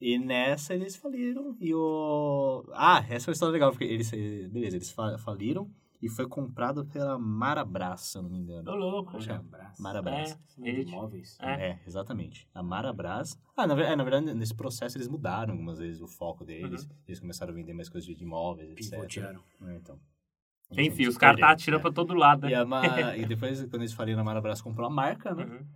E 0.00 0.18
nessa 0.18 0.74
eles 0.74 0.96
faliram. 0.96 1.56
E 1.60 1.72
o. 1.74 2.64
Ah, 2.74 3.04
essa 3.08 3.28
é 3.28 3.30
uma 3.30 3.32
história 3.34 3.52
legal, 3.52 3.70
porque 3.70 3.84
eles. 3.84 4.10
Beleza, 4.10 4.76
eles 4.76 4.90
fa- 4.90 5.16
faliram 5.18 5.70
e 6.04 6.08
foi 6.08 6.28
comprado 6.28 6.84
pela 6.86 7.18
Marabras, 7.18 8.00
se 8.02 8.18
eu 8.18 8.22
não 8.22 8.30
me 8.30 8.38
engano. 8.38 8.64
Tô 8.64 8.74
louco. 8.74 9.18
Que 9.18 9.30
é 9.30 9.34
Abraço. 9.34 9.82
Marabras. 9.82 10.32
É, 10.58 10.62
De 10.62 10.68
ele- 10.68 10.82
imóveis. 10.90 11.38
É. 11.40 11.70
É, 11.70 11.80
exatamente. 11.86 12.48
A 12.54 12.62
Marabras. 12.62 13.38
Ah, 13.56 13.66
na, 13.66 13.80
é, 13.82 13.94
na 13.96 14.04
verdade, 14.04 14.34
nesse 14.34 14.54
processo 14.54 14.96
eles 14.96 15.08
mudaram 15.08 15.52
algumas 15.52 15.78
vezes 15.78 16.00
o 16.00 16.06
foco 16.06 16.44
deles. 16.44 16.84
Uhum. 16.84 16.90
Eles 17.08 17.20
começaram 17.20 17.52
a 17.52 17.54
vender 17.54 17.72
mais 17.72 17.88
coisas 17.88 18.06
de 18.16 18.22
imóveis, 18.22 18.70
etc. 18.70 18.90
Pivotearam. 18.90 19.40
É, 19.66 19.76
então. 19.76 19.98
Enfim, 20.72 21.04
Se 21.04 21.08
os 21.08 21.16
caras 21.18 21.38
tá 21.38 21.50
atirando 21.50 21.80
é. 21.80 21.82
pra 21.82 21.92
todo 21.92 22.14
lado, 22.14 22.46
E, 22.48 22.50
né? 22.50 22.56
a 22.56 22.64
Ma- 22.64 23.16
e 23.16 23.26
depois, 23.26 23.60
quando 23.66 23.82
eles 23.82 23.92
faliram, 23.92 24.20
a 24.20 24.24
Marabras 24.24 24.60
comprou 24.60 24.86
a 24.86 24.90
marca, 24.90 25.34
né? 25.34 25.44
Uhum. 25.44 25.66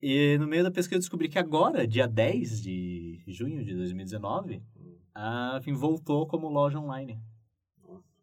E 0.00 0.36
no 0.38 0.46
meio 0.46 0.62
da 0.64 0.70
pesquisa 0.70 0.96
eu 0.96 1.00
descobri 1.00 1.28
que 1.28 1.38
agora, 1.38 1.86
dia 1.86 2.06
10 2.08 2.62
de 2.62 3.20
junho 3.26 3.64
de 3.64 3.74
2019, 3.74 4.62
a 5.14 5.60
Fim 5.62 5.72
voltou 5.74 6.26
como 6.26 6.48
loja 6.48 6.78
online. 6.78 7.20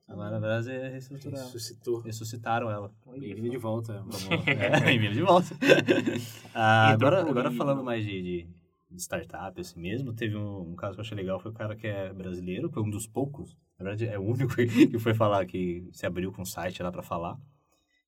A 0.08 0.16
Marabras 0.16 0.68
é 0.68 0.90
reestruturada. 0.90 1.44
Ressuscitou. 1.46 2.00
Ressuscitaram 2.00 2.70
ela. 2.70 2.94
Bem-vindo 3.18 3.50
de 3.50 3.58
volta. 3.58 4.06
É, 4.46 4.80
bem-vindo 4.82 5.16
de 5.16 5.22
volta. 5.22 5.48
Ah, 6.54 6.90
agora, 6.90 7.22
agora 7.22 7.52
falando 7.52 7.80
né? 7.80 7.84
mais 7.84 8.06
de, 8.06 8.22
de, 8.22 8.48
de 8.90 9.02
startup 9.02 9.60
assim 9.60 9.80
mesmo, 9.80 10.14
teve 10.14 10.38
um, 10.38 10.72
um 10.72 10.76
caso 10.76 10.94
que 10.94 11.00
eu 11.02 11.04
achei 11.04 11.18
legal, 11.18 11.40
foi 11.40 11.52
o 11.52 11.54
cara 11.54 11.76
que 11.76 11.86
é 11.86 12.14
brasileiro, 12.14 12.70
foi 12.70 12.82
um 12.82 12.90
dos 12.90 13.06
poucos, 13.06 13.58
na 13.78 13.84
verdade 13.84 14.08
é 14.08 14.18
o 14.18 14.22
único 14.22 14.56
que 14.56 14.98
foi 15.00 15.14
falar, 15.14 15.46
que 15.46 15.86
se 15.92 16.06
abriu 16.06 16.32
com 16.32 16.44
um 16.44 16.46
site 16.46 16.82
lá 16.82 16.92
pra 16.92 17.04
falar, 17.04 17.38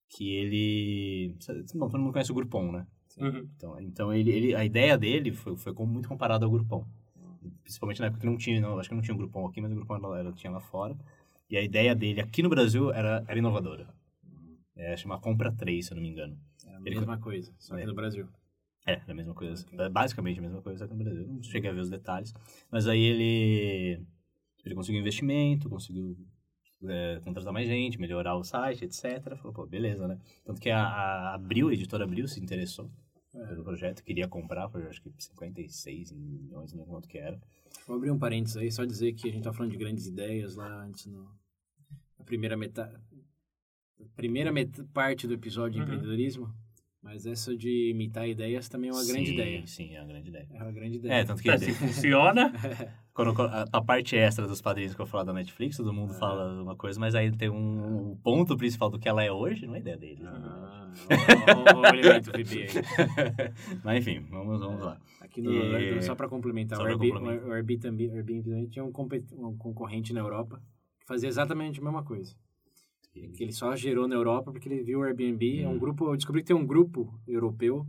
que 0.07 0.33
ele... 0.33 1.36
Bom, 1.75 1.89
todo 1.89 1.99
mundo 1.99 2.13
conhece 2.13 2.31
o 2.31 2.36
Groupon, 2.36 2.71
né? 2.71 2.88
Uhum. 3.17 3.49
Então, 3.57 3.81
então 3.81 4.13
ele, 4.13 4.31
ele, 4.31 4.55
a 4.55 4.63
ideia 4.63 4.97
dele 4.97 5.33
foi, 5.33 5.57
foi 5.57 5.73
muito 5.86 6.07
comparado 6.07 6.45
ao 6.45 6.51
Groupon. 6.51 6.86
Principalmente 7.63 7.99
na 7.99 8.07
época 8.07 8.21
que 8.21 8.27
não 8.27 8.38
tinha, 8.38 8.62
não, 8.62 8.79
acho 8.79 8.88
que 8.88 8.95
não 8.95 9.01
tinha 9.01 9.13
um 9.13 9.17
Groupon 9.17 9.47
aqui, 9.47 9.60
mas 9.60 9.71
o 9.71 9.75
Groupon 9.75 9.95
ela, 9.95 10.19
ela 10.19 10.31
tinha 10.31 10.51
lá 10.51 10.62
fora. 10.62 10.95
E 11.49 11.57
a 11.57 11.62
ideia 11.62 11.95
dele 11.95 12.21
aqui 12.21 12.43
no 12.43 12.49
Brasil 12.49 12.91
era, 12.91 13.23
era 13.27 13.38
inovadora. 13.39 13.88
É, 14.75 14.95
chama 14.97 15.19
Compra 15.19 15.51
3, 15.51 15.86
se 15.86 15.91
eu 15.91 15.95
não 15.95 16.01
me 16.03 16.10
engano. 16.10 16.38
É 16.65 16.69
a 16.75 16.79
Ele- 16.86 16.95
mesma 16.95 17.17
coisa, 17.17 17.53
só 17.57 17.75
que 17.75 17.81
É. 17.81 17.86
no 17.86 17.95
Brasil. 17.95 18.27
É, 18.86 18.93
é 18.93 19.12
a 19.12 19.13
mesma 19.13 19.33
coisa. 19.33 19.65
Ok. 19.65 19.79
É 19.79 19.89
Basicamente 19.89 20.39
a 20.39 20.41
mesma 20.41 20.62
coisa 20.62 20.86
aqui 20.86 20.93
no 20.93 21.03
Brasil. 21.03 21.27
Não 21.27 21.41
cheguei 21.43 21.69
a 21.69 21.73
ver 21.73 21.81
os 21.81 21.89
detalhes. 21.89 22.33
Mas 22.71 22.88
aí 22.88 23.01
ele, 23.01 24.01
ele 24.63 24.75
conseguiu 24.75 25.01
investimento, 25.01 25.69
conseguiu 25.69 26.17
é, 26.88 27.19
contratar 27.23 27.51
mais 27.51 27.67
gente, 27.67 27.99
melhorar 27.99 28.36
o 28.36 28.43
site, 28.43 28.86
etc. 28.86 29.36
Falou, 29.38 29.51
pô, 29.53 29.65
beleza, 29.65 30.07
né? 30.07 30.19
Tanto 30.45 30.62
que 30.62 30.69
a, 30.69 30.83
a 30.86 31.33
Abril, 31.33 31.69
a 31.69 31.73
editora 31.73 32.03
Abril, 32.03 32.27
se 32.27 32.39
interessou 32.39 32.89
pelo 33.49 33.63
projeto, 33.63 34.03
queria 34.03 34.27
comprar 34.27 34.67
por 34.69 34.81
acho 34.88 35.01
que 35.01 35.12
56 35.17 36.12
milhões, 36.12 36.71
não 36.71 36.79
lembro 36.79 36.93
quanto 36.93 37.07
que 37.07 37.17
era. 37.17 37.39
Vou 37.86 37.98
abrir 37.98 38.12
um 38.12 38.20
parênteses 38.20 38.58
aí, 38.58 38.72
só 38.72 38.84
dizer 38.86 39.13
que 39.13 39.30
a 39.30 39.32
gente 39.32 39.44
tá 39.44 39.54
falando 39.54 39.72
de 39.72 39.78
grandes 39.78 40.08
ideias 40.08 40.56
lá 40.56 40.84
antes 40.84 41.06
no... 41.06 41.24
Na 42.18 42.26
primeira 42.26 42.58
metade... 42.58 42.96
Primeira 44.16 44.52
met... 44.52 44.84
parte 44.94 45.28
do 45.28 45.34
episódio 45.34 45.74
de 45.74 45.80
Uhum. 45.80 45.84
empreendedorismo, 45.86 46.54
mas 47.02 47.26
essa 47.26 47.56
de 47.56 47.90
imitar 47.90 48.28
ideias 48.28 48.68
também 48.70 48.90
é 48.90 48.94
uma 48.94 49.06
grande 49.06 49.28
Sim, 49.28 49.34
ideia. 49.34 49.68
Sim, 49.68 49.96
é 49.96 50.00
uma 50.02 50.08
grande 50.08 50.30
ideia. 50.30 50.48
É 50.52 50.63
uma 50.63 50.72
grande 50.72 50.96
ideia. 50.98 51.13
É, 51.13 51.24
tanto 51.24 51.42
que 51.42 51.50
É, 51.50 51.58
se 51.58 51.72
funciona, 51.74 52.52
quando, 53.17 53.41
a, 53.41 53.65
a 53.73 53.82
parte 53.82 54.15
extra 54.15 54.47
dos 54.47 54.62
padrinhos 54.62 54.93
que 54.93 55.01
eu 55.01 55.08
falo 55.08 55.23
da 55.25 55.34
Netflix, 55.34 55.75
todo 55.77 55.89
É. 55.89 55.93
mundo 55.93 56.13
fala 56.13 56.62
uma 56.62 56.75
coisa, 56.75 56.99
mas 56.99 57.15
aí 57.15 57.32
tem 57.36 57.49
um, 57.49 58.12
o 58.12 58.15
ponto 58.23 58.56
principal 58.56 58.89
do 58.91 58.99
que 58.99 59.10
ela 59.10 59.23
é 59.23 59.32
hoje, 59.32 59.65
não 59.65 59.73
é 59.75 59.80
ideia 59.80 59.97
deles. 59.97 60.19
né? 60.19 60.32
Ah, 60.32 60.88
o 61.75 61.86
elemento 61.95 62.32
VB 62.32 62.62
aí. 62.63 62.67
Mas 63.84 63.97
enfim, 63.97 64.19
vamos, 64.30 64.60
vamos 64.60 64.82
lá. 64.82 64.99
Aqui 65.21 65.41
no, 65.41 65.51
E- 65.51 66.01
Só 66.03 66.13
para 66.15 66.27
complementar, 66.30 66.77
Só 66.77 66.84
o, 66.84 66.88
Airbnb, 66.88 67.43
o 67.43 67.51
Airbnb, 67.53 68.67
tinha 68.69 68.86
um, 68.86 68.89
um 68.89 69.58
concorrente 69.58 70.13
na 70.13 70.19
Europa 70.19 70.62
que 70.99 71.06
fazia 71.08 71.27
exatamente 71.30 71.80
a 71.80 71.84
mesma 71.84 72.03
coisa. 72.03 72.36
Que 73.13 73.43
ele 73.43 73.51
só 73.51 73.75
gerou 73.75 74.08
na 74.08 74.13
Europa 74.15 74.51
porque 74.51 74.69
ele 74.69 74.84
viu 74.84 74.99
o 74.99 75.03
Airbnb, 75.03 75.62
é 75.62 75.67
um 75.67 75.73
Hum. 75.73 75.80
grupo, 75.80 76.06
eu 76.12 76.15
descobri 76.15 76.41
que 76.41 76.47
tem 76.47 76.56
um 76.56 76.65
grupo 76.67 77.19
europeu 77.27 77.86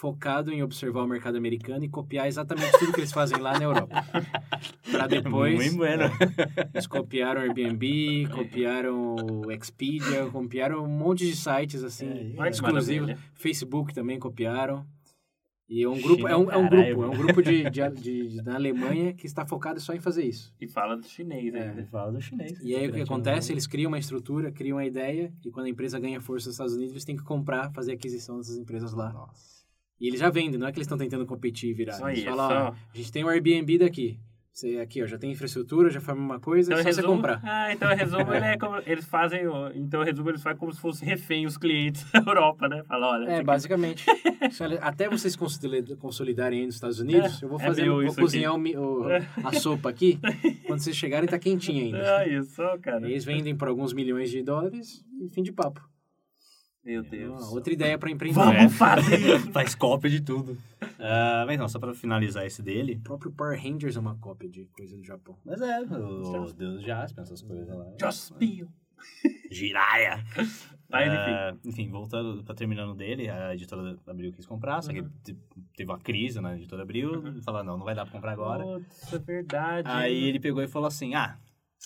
focado 0.00 0.52
em 0.52 0.62
observar 0.62 1.02
o 1.04 1.06
mercado 1.08 1.36
americano 1.36 1.84
e 1.84 1.88
copiar 1.88 2.26
exatamente 2.26 2.70
tudo 2.78 2.92
que 2.92 3.00
eles 3.00 3.12
fazem 3.12 3.38
lá 3.38 3.58
na 3.58 3.64
Europa. 3.64 4.04
Para 4.92 5.06
depois, 5.06 5.54
Muito 5.56 5.76
bueno. 5.76 6.04
eles 6.74 6.86
copiaram 6.86 7.40
o 7.40 7.44
Airbnb, 7.44 8.28
copiaram 8.28 9.16
o 9.16 9.50
Expedia, 9.50 10.26
copiaram 10.30 10.84
um 10.84 10.88
monte 10.88 11.26
de 11.26 11.34
sites 11.34 11.82
assim, 11.82 12.08
É, 12.08 12.42
que 12.42 12.48
exclusivos. 12.50 13.08
maravilha. 13.08 13.18
Facebook 13.34 13.94
também 13.94 14.18
copiaram. 14.18 14.86
E 15.68 15.82
é 15.82 15.88
um 15.88 16.00
grupo, 16.00 16.28
é 16.28 16.36
um, 16.36 16.48
é 16.48 16.56
um 16.56 16.68
grupo, 16.68 17.02
é 17.04 17.06
um 17.08 17.16
grupo 17.16 17.42
de, 17.42 17.68
de, 17.68 17.88
de- 17.90 18.28
de- 18.28 18.42
na 18.44 18.54
Alemanha 18.54 19.12
que 19.12 19.26
está 19.26 19.44
focado 19.44 19.80
só 19.80 19.92
em 19.94 19.98
fazer 19.98 20.24
isso. 20.24 20.54
E 20.60 20.68
fala 20.68 20.96
do 20.96 21.04
chinês 21.08 21.52
É. 21.52 21.58
ainda. 21.60 21.80
Ele 21.80 21.88
fala 21.88 22.12
do 22.12 22.20
chinês. 22.20 22.56
E 22.62 22.72
aí 22.76 22.88
o 22.88 22.92
que 22.92 23.00
acontece? 23.00 23.50
Eles 23.52 23.66
criam 23.66 23.88
uma 23.88 23.98
estrutura, 23.98 24.52
criam 24.52 24.76
uma 24.76 24.84
ideia, 24.84 25.32
e 25.44 25.50
quando 25.50 25.66
a 25.66 25.68
empresa 25.70 25.98
ganha 25.98 26.20
força 26.20 26.46
nos 26.46 26.54
Estados 26.54 26.74
Unidos, 26.74 26.92
eles 26.92 27.04
têm 27.04 27.16
que 27.16 27.24
comprar, 27.24 27.72
fazer 27.72 27.92
aquisição 27.92 28.36
dessas 28.36 28.56
empresas 28.58 28.92
lá. 28.92 29.12
Nossa. 29.12 29.56
E 30.00 30.08
eles 30.08 30.20
já 30.20 30.28
vendem, 30.30 30.58
não 30.58 30.66
é 30.66 30.72
que 30.72 30.78
eles 30.78 30.86
estão 30.86 30.98
tentando 30.98 31.24
competir 31.26 31.70
e 31.70 31.74
virar. 31.74 31.94
Só 31.94 32.08
eles 32.08 32.20
isso, 32.20 32.28
falam, 32.28 32.66
ó, 32.66 32.68
a 32.92 32.96
gente 32.96 33.10
tem 33.12 33.24
um 33.24 33.28
Airbnb 33.28 33.78
daqui. 33.78 34.18
Você 34.52 34.78
aqui, 34.78 35.02
ó, 35.02 35.06
já 35.06 35.18
tem 35.18 35.30
infraestrutura, 35.32 35.90
já 35.90 36.00
faz 36.00 36.18
uma 36.18 36.40
coisa, 36.40 36.70
Então, 36.72 36.80
é 36.80 36.82
só 36.82 36.90
você 36.90 37.00
resumo, 37.02 37.16
comprar. 37.16 37.40
ah, 37.44 37.70
então, 37.74 37.88
resumo, 37.94 38.32
ele 38.32 38.44
é 38.46 38.56
como, 38.58 38.76
eles 38.86 39.04
fazem, 39.04 39.46
o- 39.46 39.70
então, 39.74 40.02
resumo, 40.02 40.30
eles 40.30 40.42
fazem 40.42 40.58
como 40.58 40.72
se 40.72 40.80
fosse 40.80 41.04
refém 41.04 41.44
os 41.44 41.58
clientes 41.58 42.04
da 42.10 42.20
Europa, 42.20 42.66
né? 42.66 42.82
Fala, 42.84 43.06
olha, 43.08 43.28
É, 43.28 43.34
aqui- 43.36 43.44
basicamente. 43.44 44.06
Até 44.80 45.10
vocês 45.10 45.36
consolida- 45.36 45.94
consolidarem 45.96 46.60
aí 46.60 46.64
nos 46.66 46.76
Estados 46.76 46.98
Unidos, 47.00 47.42
É, 47.42 47.44
eu 47.44 47.50
vou 47.50 47.60
é 47.60 47.64
fazer, 47.66 47.82
meu 47.82 48.02
vou 48.06 48.14
cozinhar 48.14 48.54
o 48.54 48.58
o- 48.58 49.06
a 49.44 49.52
sopa 49.52 49.90
aqui. 49.90 50.18
Quando 50.66 50.78
vocês 50.80 50.96
chegarem, 50.96 51.28
tá 51.28 51.38
quentinha 51.38 51.82
ainda. 51.84 52.18
Ah, 52.18 52.26
isso, 52.26 52.62
cara. 52.80 53.06
Eles 53.10 53.26
vendem 53.26 53.54
por 53.54 53.68
alguns 53.68 53.92
milhões 53.92 54.30
de 54.30 54.42
dólares 54.42 55.04
e 55.20 55.28
fim 55.28 55.42
de 55.42 55.52
papo. 55.52 55.82
Meu 56.86 57.02
Deus. 57.02 57.42
Ah, 57.42 57.50
outra 57.50 57.72
ideia 57.72 57.98
para 57.98 58.10
empreender. 58.10 58.38
Vamos 58.38 58.54
É. 58.62 58.68
fazer! 58.68 59.40
Faz 59.52 59.74
cópia 59.74 60.08
de 60.08 60.20
tudo. 60.20 60.56
Ah, 61.00 61.42
mas 61.46 61.58
não, 61.58 61.68
só 61.68 61.80
pra 61.80 61.92
finalizar 61.92 62.46
esse 62.46 62.62
dele. 62.62 62.94
O 62.94 63.00
próprio 63.00 63.32
Power 63.32 63.60
Rangers 63.60 63.96
é 63.96 64.00
uma 64.00 64.14
cópia 64.18 64.48
de 64.48 64.66
coisa 64.66 64.96
do 64.96 65.02
Japão. 65.04 65.36
Mas 65.44 65.60
é, 65.60 65.80
o 65.80 66.52
Deus 66.52 66.82
de 66.84 66.90
Aspen, 66.92 67.22
essas 67.22 67.42
coisas 67.42 67.68
lá. 67.76 67.86
Jospio. 68.00 68.68
Jiraya. 69.50 70.24
Aí, 70.92 71.06
enfim. 71.08 71.30
Ah, 71.32 71.56
enfim, 71.64 71.90
voltando 71.90 72.42
pra 72.44 72.54
terminando 72.54 72.94
dele, 72.94 73.28
a 73.28 73.52
editora 73.52 73.98
Abril 74.06 74.32
quis 74.32 74.46
comprar, 74.46 74.80
só 74.82 74.92
que 74.92 75.00
Uhum. 75.00 75.10
te- 75.24 75.36
teve 75.76 75.90
uma 75.90 75.98
crise 75.98 76.40
na 76.40 76.54
editora 76.56 76.82
Abril, 76.82 77.26
e 77.36 77.42
falou, 77.42 77.64
não, 77.64 77.76
não 77.76 77.84
vai 77.84 77.94
dar 77.94 78.04
pra 78.04 78.12
comprar 78.12 78.32
agora. 78.32 78.64
Putz, 78.64 79.12
é 79.12 79.18
verdade. 79.18 79.88
Aí 79.90 80.24
ele 80.24 80.38
pegou 80.40 80.62
e 80.62 80.68
falou 80.68 80.86
assim, 80.86 81.14
ah, 81.14 81.36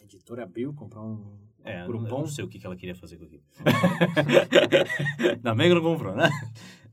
A 0.00 0.04
editora 0.04 0.44
abriu, 0.44 0.72
comprar 0.74 1.02
um 1.02 1.36
é, 1.64 1.86
Groupon. 1.86 2.04
não, 2.08 2.16
eu 2.16 2.18
não 2.20 2.26
sei 2.26 2.44
o 2.44 2.48
que, 2.48 2.58
que 2.58 2.66
ela 2.66 2.76
queria 2.76 2.94
fazer 2.94 3.16
com 3.18 3.24
aquilo. 3.24 3.42
Ainda 5.36 5.54
bem 5.54 5.68
que 5.68 5.74
não 5.74 5.82
comprou, 5.82 6.14
né? 6.14 6.28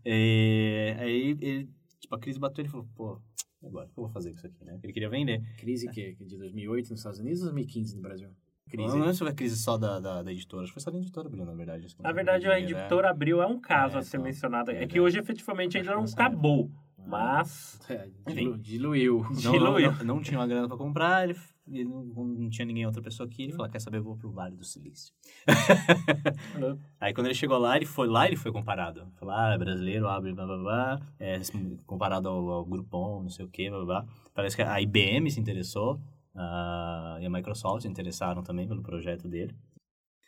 E, 0.06 0.96
aí, 1.00 1.38
ele, 1.42 1.70
tipo, 2.00 2.16
a 2.16 2.20
crise 2.20 2.40
bateu 2.40 2.62
e 2.62 2.66
ele 2.66 2.72
falou, 2.72 2.88
pô, 2.96 3.22
agora, 3.64 3.88
o 3.88 3.90
que 3.94 4.00
eu 4.00 4.04
vou 4.04 4.10
fazer 4.12 4.32
com 4.32 4.38
isso 4.38 4.48
aqui, 4.48 4.64
né? 4.64 4.74
Porque 4.74 4.88
Ele 4.88 4.94
queria 4.94 5.10
vender. 5.10 5.42
crise 5.58 5.90
que 5.90 6.02
é 6.02 6.12
de 6.26 6.38
2008 6.38 6.90
nos 6.92 7.00
Estados 7.00 7.20
Unidos 7.20 7.40
ou 7.42 7.46
2015 7.48 7.96
no 7.96 8.02
Brasil? 8.02 8.30
Crise. 8.70 8.88
Não, 8.90 9.00
não 9.00 9.10
é 9.10 9.14
sobre 9.14 9.32
a 9.32 9.36
crise 9.36 9.56
só 9.58 9.78
da, 9.78 9.98
da, 10.00 10.24
da 10.24 10.32
editora, 10.32 10.64
acho 10.64 10.72
que 10.72 10.80
foi 10.80 10.82
só 10.84 10.92
da 10.92 10.98
editora 10.98 11.28
Abril, 11.28 11.46
na 11.46 11.54
verdade. 11.54 11.88
Que 11.88 12.02
Na 12.04 12.10
não 12.10 12.16
verdade, 12.16 12.46
a 12.48 12.50
dinheiro, 12.56 12.78
é. 12.78 12.80
editora 12.82 13.10
Abril 13.10 13.42
é 13.42 13.48
um 13.48 13.60
caso 13.62 13.96
É, 13.96 14.00
a 14.00 14.02
ser 14.04 14.18
então, 14.18 14.26
mencionado. 14.26 14.72
É 14.72 14.84
é, 14.84 14.88
que 14.88 14.98
é. 14.98 15.02
hoje, 15.02 15.18
efetivamente, 15.20 15.78
ainda 15.78 15.96
não 15.96 16.04
que 16.04 16.12
acabou. 16.14 16.70
Mas... 17.06 17.80
É, 17.90 18.10
dilu- 18.28 18.58
diluiu. 18.58 19.22
Não, 19.24 19.30
não, 19.30 19.52
Diluiu. 19.54 19.92
não, 20.00 20.04
não 20.16 20.22
tinha 20.22 20.38
uma 20.38 20.46
grana 20.48 20.68
pra 20.68 20.76
comprar, 20.76 21.24
ele, 21.24 21.40
ele 21.70 21.86
não, 21.86 22.04
não 22.04 22.50
tinha 22.50 22.66
ninguém 22.66 22.86
outra 22.86 23.02
pessoa 23.02 23.28
aqui, 23.28 23.44
ele 23.44 23.52
falou, 23.54 23.70
quer 23.72 23.80
saber, 23.80 23.98
eu 23.98 24.04
vou 24.04 24.16
pro 24.18 24.32
Vale 24.32 24.56
do 24.56 24.64
Silício. 24.64 25.14
Aí 27.00 27.14
quando 27.14 27.28
ele 27.28 27.34
chegou 27.36 27.58
lá, 27.58 27.76
ele 27.76 27.86
foi 27.86 28.08
lá 28.08 28.28
ele 28.28 28.36
foi 28.36 28.52
comparado. 28.52 29.08
Falou, 29.16 29.34
ah, 29.36 29.54
é 29.54 29.58
brasileiro, 29.58 30.08
abre, 30.08 30.34
blá, 30.34 30.46
blá, 30.46 30.58
blá, 30.58 31.02
é, 31.20 31.40
comparado 31.86 32.28
ao, 32.30 32.50
ao 32.50 32.66
Groupon, 32.66 33.24
não 33.24 33.30
sei 33.30 33.46
o 33.46 33.50
que, 33.50 33.70
blá, 33.70 33.78
blá, 33.84 34.02
blá. 34.04 34.14
Parece 34.34 34.56
que 34.56 34.62
a 34.62 34.82
IBM 34.82 35.30
se 35.30 35.40
interessou, 35.40 36.00
ah, 36.36 37.18
e 37.22 37.26
a 37.26 37.30
Microsoft 37.30 37.82
se 37.84 37.88
interessaram 37.88 38.44
também 38.44 38.68
pelo 38.68 38.82
projeto 38.82 39.28
dele. 39.28 39.56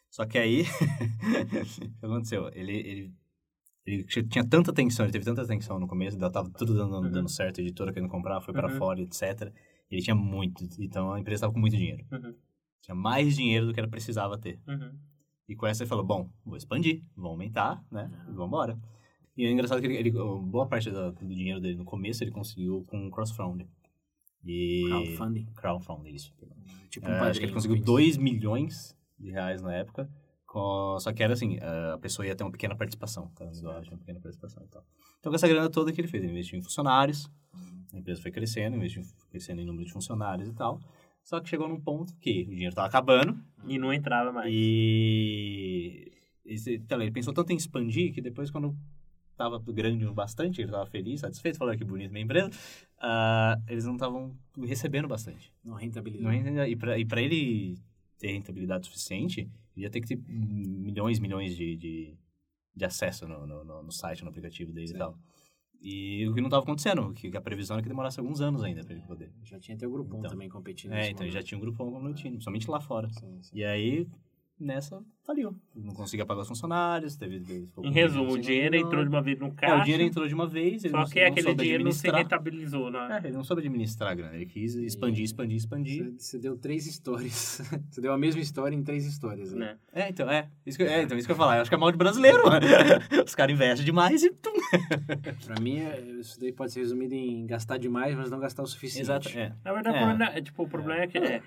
Só 0.09 0.25
que 0.25 0.37
aí, 0.37 0.61
o 1.83 1.99
que 1.99 2.05
aconteceu? 2.05 2.49
Ele, 2.53 2.71
ele, 2.73 3.13
ele 3.85 4.03
tinha 4.05 4.43
tanta 4.43 4.71
atenção, 4.71 5.05
ele 5.05 5.11
teve 5.13 5.25
tanta 5.25 5.43
atenção 5.43 5.79
no 5.79 5.87
começo, 5.87 6.17
tava 6.17 6.49
tudo 6.49 6.75
dando, 6.75 6.95
Uhum. 6.95 7.11
dando 7.11 7.29
certo, 7.29 7.59
a 7.59 7.63
editora 7.63 7.93
querendo 7.93 8.09
comprar, 8.09 8.41
foi 8.41 8.53
para 8.53 8.71
Uhum. 8.71 8.77
fora, 8.77 9.01
etc. 9.01 9.53
Ele 9.89 10.01
tinha 10.01 10.15
muito, 10.15 10.67
então 10.79 11.13
a 11.13 11.19
empresa 11.19 11.41
tava 11.41 11.53
com 11.53 11.59
muito 11.59 11.75
dinheiro. 11.75 12.05
Uhum. 12.11 12.35
Tinha 12.81 12.95
mais 12.95 13.35
dinheiro 13.35 13.65
do 13.67 13.73
que 13.73 13.79
ela 13.79 13.89
precisava 13.89 14.37
ter. 14.37 14.59
Uhum. 14.67 14.91
E 15.47 15.55
com 15.55 15.65
essa 15.65 15.83
ele 15.83 15.89
falou, 15.89 16.05
bom, 16.05 16.29
vou 16.45 16.55
expandir, 16.57 17.03
vou 17.15 17.31
aumentar, 17.31 17.83
né? 17.91 18.09
E 18.27 18.31
vamos 18.31 18.47
embora. 18.47 18.79
E 19.35 19.45
é 19.45 19.51
engraçado 19.51 19.81
que 19.81 19.87
ele, 19.87 19.95
ele- 19.97 20.11
boa 20.11 20.67
parte 20.67 20.91
do, 20.91 21.11
do 21.11 21.33
dinheiro 21.33 21.59
dele 21.59 21.77
no 21.77 21.85
começo 21.85 22.23
ele 22.23 22.31
conseguiu 22.31 22.83
com 22.87 23.09
crowdfunding. 23.09 23.67
E... 24.45 24.83
Crowdfunding. 24.87 25.45
Crowdfunding, 25.55 26.13
isso. 26.13 26.33
Tipo 26.89 27.07
É, 27.07 27.19
um 27.19 27.23
acho 27.23 27.39
que 27.39 27.45
ele 27.45 27.53
conseguiu 27.53 27.75
assim. 27.77 27.85
2 27.85 28.17
milhões 28.17 28.95
de 29.17 29.31
reais 29.31 29.61
na 29.61 29.73
época. 29.73 30.09
Com- 30.51 30.97
Só 30.99 31.13
que 31.13 31.21
era 31.23 31.33
assim, 31.33 31.57
a 31.93 31.97
pessoa 31.99 32.25
ia 32.25 32.35
ter 32.35 32.43
uma 32.43 32.51
pequena 32.51 32.75
participação. 32.75 33.27
Tá? 33.35 33.45
Uma 33.45 33.97
pequena 33.99 34.19
participação 34.19 34.63
e 34.63 34.67
tal. 34.67 34.83
Então 35.19 35.31
com 35.31 35.35
essa 35.35 35.47
grana 35.47 35.69
toda 35.69 35.91
que 35.93 36.01
ele 36.01 36.07
fez, 36.07 36.23
ele 36.23 36.31
investiu 36.33 36.57
em 36.59 36.61
funcionários. 36.61 37.29
A 37.93 37.97
empresa 37.97 38.21
foi 38.21 38.31
crescendo, 38.31 38.75
investiu 38.77 39.01
crescendo 39.29 39.61
em 39.61 39.65
número 39.65 39.85
de 39.85 39.91
funcionários 39.91 40.47
e 40.49 40.53
tal. 40.53 40.79
Só 41.23 41.39
que 41.39 41.49
chegou 41.49 41.67
num 41.67 41.79
ponto 41.79 42.15
que 42.17 42.43
o 42.43 42.49
dinheiro 42.49 42.69
estava 42.69 42.87
acabando. 42.87 43.37
E 43.67 43.77
não 43.77 43.93
entrava 43.93 44.31
mais. 44.31 44.51
E 44.53 46.11
então, 46.75 46.99
ele 47.01 47.11
pensou 47.11 47.33
tanto 47.33 47.51
em 47.53 47.55
expandir 47.55 48.13
que 48.13 48.21
depois, 48.21 48.49
quando 48.49 48.75
estava 49.31 49.59
grande 49.59 50.05
o 50.05 50.13
bastante, 50.13 50.59
ele 50.61 50.67
estava 50.69 50.85
feliz, 50.85 51.19
satisfeito, 51.21 51.57
falando 51.57 51.77
que 51.77 51.85
bonito 51.85 52.11
minha 52.11 52.23
empresa, 52.23 52.49
ah, 52.99 53.55
eles 53.67 53.85
não 53.85 53.93
estavam 53.93 54.35
recebendo 54.57 55.07
bastante. 55.07 55.53
Não. 55.63 55.77
Não 56.23 56.33
entende- 56.33 56.65
e 56.97 57.05
para 57.05 57.21
ele 57.21 57.77
ter 58.19 58.31
rentabilidade 58.33 58.85
suficiente, 58.85 59.41
ele 59.75 59.85
ia 59.85 59.89
ter 59.89 60.01
que 60.01 60.07
ter 60.07 60.21
milhões 60.27 61.19
milhões 61.19 61.55
de, 61.55 61.75
de, 61.75 62.17
de 62.75 62.85
acesso 62.85 63.27
no, 63.27 63.47
no, 63.47 63.63
no- 63.83 63.91
site, 63.91 64.23
no 64.23 64.29
aplicativo 64.29 64.71
dele 64.71 64.87
Sim. 64.87 64.95
e 64.95 64.97
tal. 64.97 65.17
E 65.81 66.27
o 66.27 66.33
que 66.33 66.41
não 66.41 66.47
estava 66.49 66.61
acontecendo, 66.63 67.03
o 67.07 67.13
que 67.13 67.35
a 67.35 67.41
previsão 67.41 67.75
era 67.77 67.81
que 67.83 67.87
demorasse 67.87 68.19
alguns 68.19 68.41
anos 68.41 68.61
ainda 68.61 68.83
para 68.83 68.93
ele 68.93 69.03
poder. 69.03 69.31
Já 69.43 69.57
tinha 69.57 69.75
até 69.77 69.87
o 69.87 69.91
Groupon 69.91 70.17
Então. 70.19 70.31
também 70.31 70.49
competindo. 70.49 70.91
É, 70.91 71.09
então 71.09 71.23
ele 71.23 71.31
já 71.31 71.37
momento. 71.37 71.47
tinha 71.47 71.57
um 71.57 71.61
grupão 71.61 71.89
como 71.89 72.05
no 72.05 72.13
time, 72.13 72.31
principalmente 72.31 72.69
lá 72.69 72.81
fora. 72.81 73.09
Sim, 73.13 73.41
sim. 73.41 73.57
E 73.57 73.63
aí, 73.63 74.05
nessa, 74.59 75.01
faliu. 75.25 75.55
Não 75.75 75.93
conseguia 75.93 76.25
pagar 76.25 76.41
os 76.41 76.47
funcionários, 76.47 77.15
teve... 77.15 77.39
teve 77.39 77.69
Em 77.83 77.91
resumo, 77.91 78.33
o 78.33 78.37
dinheiro 78.39 78.75
entrou 78.75 79.03
de 79.03 79.09
uma 79.09 79.21
vez 79.21 79.39
no 79.39 79.47
É, 79.47 79.51
caixa. 79.51 79.75
o 79.77 79.83
dinheiro 79.83 80.03
entrou 80.03 80.27
de 80.27 80.33
uma 80.33 80.47
vez, 80.47 80.83
ele 80.83 80.91
Só 80.91 80.97
não, 80.99 81.05
que 81.09 81.19
não 81.19 81.27
aquele 81.27 81.47
soube 81.47 81.63
dinheiro 81.63 81.83
não 81.83 81.91
se 81.91 82.09
rentabilizou, 82.09 82.91
né? 82.91 83.19
É, 83.23 83.27
ele 83.27 83.35
não 83.37 83.43
soube 83.43 83.61
administrar 83.61 84.11
a 84.11 84.15
grana, 84.15 84.35
ele 84.35 84.45
quis 84.45 84.75
expandir, 84.75 85.23
expandir, 85.23 85.57
expandir. 85.57 86.03
Você, 86.05 86.17
você 86.17 86.39
deu 86.39 86.57
três 86.57 86.85
histórias. 86.87 87.61
você 87.89 88.01
deu 88.01 88.11
a 88.13 88.17
mesma 88.17 88.41
história 88.41 88.75
em 88.75 88.83
três 88.83 89.05
histórias. 89.05 89.53
Né? 89.53 89.77
É, 89.93 90.09
então, 90.09 90.29
é. 90.29 90.49
Isso 90.65 90.77
que, 90.77 90.83
é, 90.83 91.03
então, 91.03 91.17
isso 91.17 91.27
que 91.27 91.31
eu 91.31 91.35
ia 91.35 91.37
falar. 91.37 91.55
Eu 91.57 91.61
acho 91.61 91.69
que 91.69 91.75
é 91.75 91.77
mal 91.77 91.91
de 91.91 91.97
brasileiro, 91.97 92.43
mano. 92.45 92.65
Os 93.25 93.35
caras 93.35 93.53
investem 93.53 93.85
demais 93.85 94.23
e... 94.23 94.29
Tum. 94.31 94.51
Pra 95.45 95.59
mim, 95.61 95.79
é- 95.79 95.99
isso 96.19 96.39
daí 96.39 96.51
pode 96.51 96.71
ser 96.73 96.79
resumido 96.81 97.13
em 97.13 97.45
gastar 97.45 97.77
demais, 97.77 98.15
mas 98.15 98.29
não 98.29 98.39
gastar 98.39 98.63
o 98.63 98.67
suficiente. 98.67 99.03
Exato, 99.05 99.29
é. 99.29 99.53
Na 99.63 99.73
verdade, 99.73 99.97
É. 99.97 100.01
o 100.01 100.05
problema, 100.05 100.31
é, 100.33 100.41
tipo, 100.41 100.63
o 100.63 100.67
problema 100.67 101.01
é 101.03 101.07
que 101.07 101.17
é. 101.17 101.41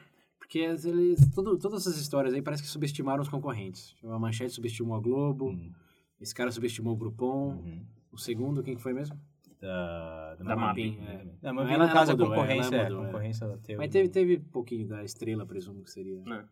Porque 0.52 0.66
as- 0.66 0.84
eles, 0.84 1.18
tudo, 1.34 1.56
todas 1.56 1.80
essas 1.86 1.98
histórias 1.98 2.34
aí 2.34 2.42
parece 2.42 2.62
que 2.62 2.68
subestimaram 2.68 3.22
os 3.22 3.28
concorrentes. 3.30 3.96
A 4.04 4.18
Manchete 4.18 4.52
subestimou 4.52 4.94
a 4.94 5.00
Globo, 5.00 5.48
Hum, 5.52 5.72
esse 6.20 6.34
cara 6.34 6.50
subestimou 6.50 6.92
o 6.92 6.96
Groupon. 6.96 7.54
uhum. 7.54 7.80
O 8.12 8.18
segundo, 8.18 8.62
quem 8.62 8.76
que 8.76 8.82
foi 8.82 8.92
mesmo? 8.92 9.18
Da, 9.58 10.34
Da 10.34 10.54
Mapim. 10.54 10.90
Mapim, 10.98 11.04
é. 11.06 11.24
Não, 11.40 11.54
mas 11.54 11.70
Ela- 11.70 11.86
no 11.86 11.92
caso, 11.94 12.10
ela 12.10 12.20
a 12.20 12.24
mudou, 12.26 12.28
concorrência, 12.28 12.76
é, 12.76 12.82
mudou, 12.82 13.02
é. 13.02 13.06
concorrência 13.06 13.44
ela 13.46 13.58
teve... 13.62 13.78
Mas 13.78 13.90
teve, 13.90 14.08
teve 14.10 14.36
um 14.36 14.50
pouquinho 14.50 14.86
da 14.86 15.02
estrela, 15.02 15.46
presumo 15.46 15.82
que 15.82 15.90
seria. 15.90 16.20
né? 16.22 16.44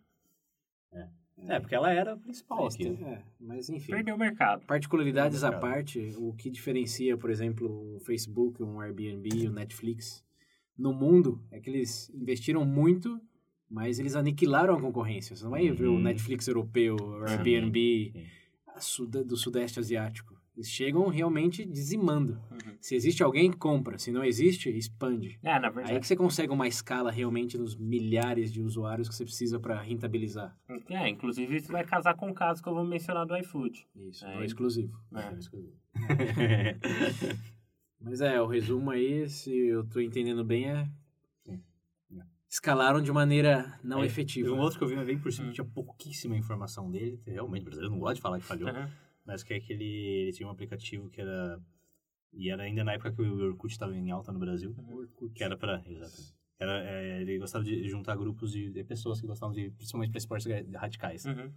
É, 1.47 1.59
porque 1.61 1.75
ela 1.75 1.91
era 1.93 2.15
a 2.15 2.17
principal 2.17 2.67
aqui. 2.67 2.89
é, 3.05 3.23
mas 3.39 3.69
enfim. 3.69 3.93
Perdeu 3.93 4.15
o 4.15 4.19
mercado. 4.19 4.65
Particularidades 4.67 5.45
à 5.45 5.53
parte, 5.53 6.15
o 6.19 6.33
que 6.35 6.51
diferencia, 6.51 7.17
por 7.19 7.29
exemplo, 7.31 7.97
um 7.97 8.01
Facebook, 8.01 8.63
um 8.63 8.81
Airbnb, 8.81 9.49
um 9.49 9.53
Netflix 9.53 10.25
no 10.77 10.93
mundo 10.95 11.39
é 11.51 11.59
que 11.61 11.69
eles 11.69 12.11
investiram 12.15 12.65
muito, 12.65 13.21
mas 13.71 13.99
eles 13.99 14.17
aniquilaram 14.17 14.75
a 14.75 14.81
concorrência. 14.81 15.37
Você 15.37 15.45
não 15.45 15.53
vai 15.53 15.71
ver 15.71 15.87
o 15.87 15.93
Uhum. 15.93 16.01
Netflix 16.01 16.49
europeu, 16.49 16.97
o 16.97 17.25
Airbnb 17.25 18.13
suda- 18.79 19.23
do 19.25 19.37
Sudeste 19.37 19.79
Asiático. 19.79 20.39
Eles 20.57 20.69
chegam 20.69 21.07
realmente 21.09 21.65
dizimando. 21.65 22.33
Uhum. 22.51 22.75
Se 22.81 22.95
existe 22.95 23.23
alguém, 23.23 23.51
compra. 23.51 23.97
Se 23.97 24.11
não 24.11 24.23
existe, 24.25 24.69
expande. 24.69 25.39
É, 25.43 25.59
na 25.59 25.69
Aí 25.69 25.75
verdade. 25.75 26.01
que 26.01 26.07
você 26.07 26.17
consegue 26.17 26.53
uma 26.53 26.67
escala 26.69 27.11
realmente 27.11 27.57
nos 27.57 27.75
milhares 27.77 28.53
de 28.53 28.61
usuários 28.61 29.09
que 29.09 29.15
você 29.15 29.25
precisa 29.25 29.59
para 29.61 29.81
rentabilizar. 29.81 30.55
É, 30.91 31.09
inclusive 31.09 31.57
isso 31.57 31.71
vai 31.73 31.85
casar 31.85 32.15
com 32.15 32.29
o 32.31 32.35
caso 32.35 32.63
que 32.63 32.69
eu 32.69 32.75
vou 32.75 32.85
mencionar 32.85 33.25
do 33.27 33.37
iFood. 33.39 33.87
Isso, 33.97 34.27
É. 34.27 34.43
é 34.43 34.45
exclusivo. 34.45 34.99
É. 35.13 35.15
Não 35.15 35.21
é 35.23 35.39
exclusivo. 35.39 35.77
Mas 38.01 38.21
é, 38.21 38.41
o 38.41 38.47
resumo 38.47 38.91
aí, 38.91 39.29
se 39.29 39.55
eu 39.55 39.85
tô 39.87 40.01
entendendo 40.01 40.45
bem, 40.45 40.71
é. 40.71 40.89
Escalaram 42.51 43.01
de 43.01 43.13
maneira 43.13 43.79
não 43.83 44.03
É, 44.03 44.07
efetiva. 44.07 44.49
Teve 44.49 44.59
um 44.59 44.61
outro 44.61 44.77
que 44.77 44.85
eu 44.85 44.89
vi, 44.89 44.97
mas 44.97 45.07
bem 45.07 45.19
por 45.19 45.33
cima, 45.33 45.53
tinha 45.53 45.65
pouquíssima 45.65 46.37
informação 46.37 46.91
dele. 46.91 47.21
Realmente, 47.25 47.63
o 47.63 47.65
brasileiro 47.67 47.95
não 47.95 48.01
gosta 48.01 48.17
de 48.17 48.21
falar 48.21 48.41
que 48.41 48.45
falhou. 48.45 48.69
Uhum. 48.69 48.89
Mas 49.25 49.45
que 49.45 49.55
é 49.55 49.61
que 49.61 49.73
ele, 49.73 49.85
ele 49.85 50.33
tinha 50.33 50.49
um 50.49 50.51
aplicativo 50.51 51.09
que 51.09 51.21
era 51.21 51.61
E 52.33 52.51
era 52.51 52.65
ainda 52.65 52.83
na 52.83 52.95
época 52.95 53.13
que 53.13 53.23
o 53.23 53.39
Orkut 53.47 53.73
estava 53.73 53.95
em 53.95 54.11
alta 54.11 54.33
no 54.33 54.41
Brasil. 54.41 54.75
Orkut. 54.91 55.33
Que 55.33 55.45
era 55.45 55.57
pra. 55.57 55.81
Exatamente. 55.87 56.35
Era, 56.59 56.85
é, 56.85 57.21
ele 57.23 57.39
gostava 57.39 57.65
de 57.65 57.89
juntar 57.89 58.17
grupos 58.17 58.51
de, 58.53 58.71
de 58.73 58.83
pessoas 58.85 59.21
que 59.21 59.27
gostavam 59.29 59.55
de. 59.55 59.71
Principalmente 59.71 60.11
para 60.11 60.19
esportes 60.19 60.47
radicais. 60.75 61.25
Uhum. 61.27 61.53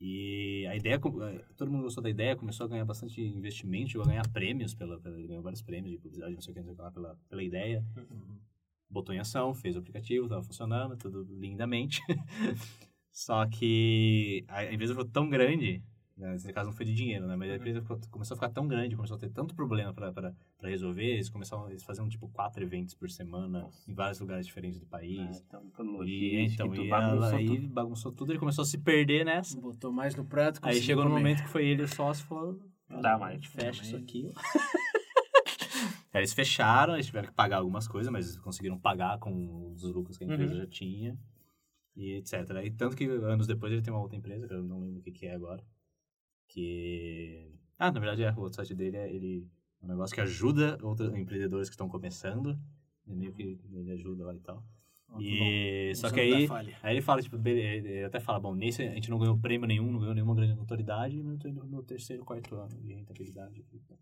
E 0.00 0.66
a 0.66 0.76
ideia. 0.76 0.96
eh, 0.96 1.44
Todo 1.56 1.70
mundo 1.70 1.84
gostou 1.84 2.02
da 2.02 2.08
ideia, 2.10 2.36
começou 2.36 2.64
a 2.66 2.68
ganhar 2.68 2.84
bastante 2.84 3.20
investimento, 3.22 3.90
chegou 3.90 4.04
a 4.04 4.08
ganhar 4.08 4.28
prêmios 4.28 4.74
pela. 4.74 4.98
pela 5.00 5.18
ele 5.18 5.28
ganhou 5.28 5.42
vários 5.42 5.62
prêmios 5.62 5.92
de 5.92 5.98
publicidade, 5.98 6.34
não 6.34 6.40
sei 6.42 6.52
o 6.52 6.54
que, 6.54 6.60
não 6.60 6.66
sei 6.66 6.74
o 6.74 6.76
que 6.76 6.82
lá, 6.82 6.90
pela, 6.90 7.18
pela 7.28 7.42
ideia. 7.42 7.84
Botou 8.90 9.14
em 9.14 9.18
ação, 9.18 9.54
fez 9.54 9.76
o 9.76 9.78
aplicativo, 9.78 10.24
estava 10.26 10.42
funcionando, 10.42 10.96
tudo 10.96 11.22
lindamente. 11.38 12.00
Só 13.12 13.46
que 13.46 14.44
a 14.48 14.64
empresa 14.72 14.94
ficou 14.94 15.08
tão 15.08 15.28
grande, 15.28 15.82
né, 16.16 16.32
nesse 16.32 16.52
caso 16.52 16.70
não 16.70 16.76
foi 16.76 16.86
de 16.86 16.94
dinheiro, 16.94 17.26
né? 17.26 17.34
Mas 17.36 17.50
a 17.50 17.56
empresa 17.56 17.80
ficou- 17.82 17.98
começou 18.10 18.34
a 18.34 18.38
ficar 18.38 18.50
tão 18.50 18.66
grande, 18.68 18.94
começou 18.96 19.16
a 19.16 19.20
ter 19.20 19.30
tanto 19.30 19.54
problema 19.54 19.92
para 19.92 20.34
resolver, 20.62 21.04
eles 21.04 21.28
começaram, 21.28 21.68
eles 21.68 21.82
faziam 21.82 22.08
tipo 22.08 22.28
quatro 22.28 22.62
eventos 22.62 22.94
por 22.94 23.10
semana 23.10 23.62
Nossa. 23.62 23.90
em 23.90 23.94
vários 23.94 24.20
lugares 24.20 24.46
diferentes 24.46 24.78
do 24.80 24.86
país. 24.86 25.42
então, 25.46 25.68
pelo 25.70 26.04
E 26.04 26.40
então, 26.46 26.74
e 26.74 26.88
bagunçou 26.88 27.38
aí 27.38 27.46
tudo. 27.46 27.68
bagunçou 27.68 28.12
tudo, 28.12 28.32
ele 28.32 28.38
começou 28.38 28.62
a 28.62 28.66
se 28.66 28.78
perder 28.78 29.24
nessa. 29.24 29.60
Botou 29.60 29.92
mais 29.92 30.14
no 30.14 30.24
prato. 30.24 30.60
Aí 30.62 30.80
chegou 30.80 31.04
no 31.04 31.10
comer. 31.10 31.22
momento 31.22 31.42
que 31.42 31.48
foi 31.48 31.66
ele 31.66 31.82
o 31.82 31.88
sócio 31.88 32.24
falou: 32.26 32.58
Não 32.88 33.00
dá 33.00 33.18
mais. 33.18 33.44
fecha 33.46 33.82
isso 33.82 33.96
aqui. 33.96 34.32
Aí 36.12 36.20
eles 36.20 36.32
fecharam, 36.32 36.94
eles 36.94 37.06
tiveram 37.06 37.28
que 37.28 37.34
pagar 37.34 37.58
algumas 37.58 37.86
coisas, 37.86 38.10
mas 38.12 38.36
conseguiram 38.38 38.78
pagar 38.78 39.18
com 39.18 39.72
os 39.72 39.82
lucros 39.84 40.18
que 40.18 40.24
a 40.24 40.26
empresa 40.26 40.54
Uhum. 40.54 40.60
já 40.60 40.66
tinha, 40.66 41.18
e 41.94 42.14
etc. 42.14 42.32
E 42.64 42.70
tanto 42.70 42.96
que 42.96 43.04
anos 43.04 43.46
depois 43.46 43.72
ele 43.72 43.82
tem 43.82 43.92
uma 43.92 44.02
outra 44.02 44.16
empresa, 44.16 44.46
que 44.48 44.54
eu 44.54 44.62
não 44.62 44.80
lembro 44.80 45.00
o 45.00 45.02
que, 45.02 45.12
que 45.12 45.26
é 45.26 45.34
agora, 45.34 45.64
que... 46.48 47.52
Ah, 47.78 47.90
na 47.92 48.00
verdade, 48.00 48.22
é, 48.24 48.32
o 48.32 48.40
outro 48.40 48.56
site 48.56 48.74
dele 48.74 48.96
é 48.96 49.12
ele, 49.12 49.48
um 49.82 49.86
negócio 49.86 50.14
que 50.14 50.20
ajuda 50.20 50.78
outros 50.82 51.14
empreendedores 51.14 51.68
que 51.68 51.74
estão 51.74 51.88
começando, 51.88 52.58
e 53.06 53.14
meio 53.14 53.32
que 53.32 53.58
ele 53.72 53.92
ajuda 53.92 54.26
lá 54.26 54.34
e 54.34 54.40
tal. 54.40 54.64
E, 55.18 55.92
só 55.96 56.08
que 56.10 56.20
aí, 56.20 56.48
aí 56.82 56.94
ele 56.94 57.02
fala, 57.02 57.20
tipo, 57.20 57.36
ele 57.48 58.04
até 58.04 58.20
fala, 58.20 58.38
bom, 58.38 58.54
nesse 58.54 58.82
a 58.82 58.94
gente 58.94 59.10
não 59.10 59.18
ganhou 59.18 59.36
prêmio 59.38 59.66
nenhum, 59.66 59.90
não 59.90 59.98
ganhou 59.98 60.14
nenhuma 60.14 60.34
grande 60.34 60.54
notoriedade, 60.54 61.20
mas 61.22 61.32
eu 61.34 61.38
tô 61.38 61.48
indo 61.48 61.60
no 61.60 61.68
meu 61.68 61.82
terceiro, 61.82 62.24
quarto 62.24 62.54
ano 62.54 62.80
de 62.80 62.92
rentabilidade. 62.94 63.60
aqui, 63.60 63.76
então. 63.76 63.98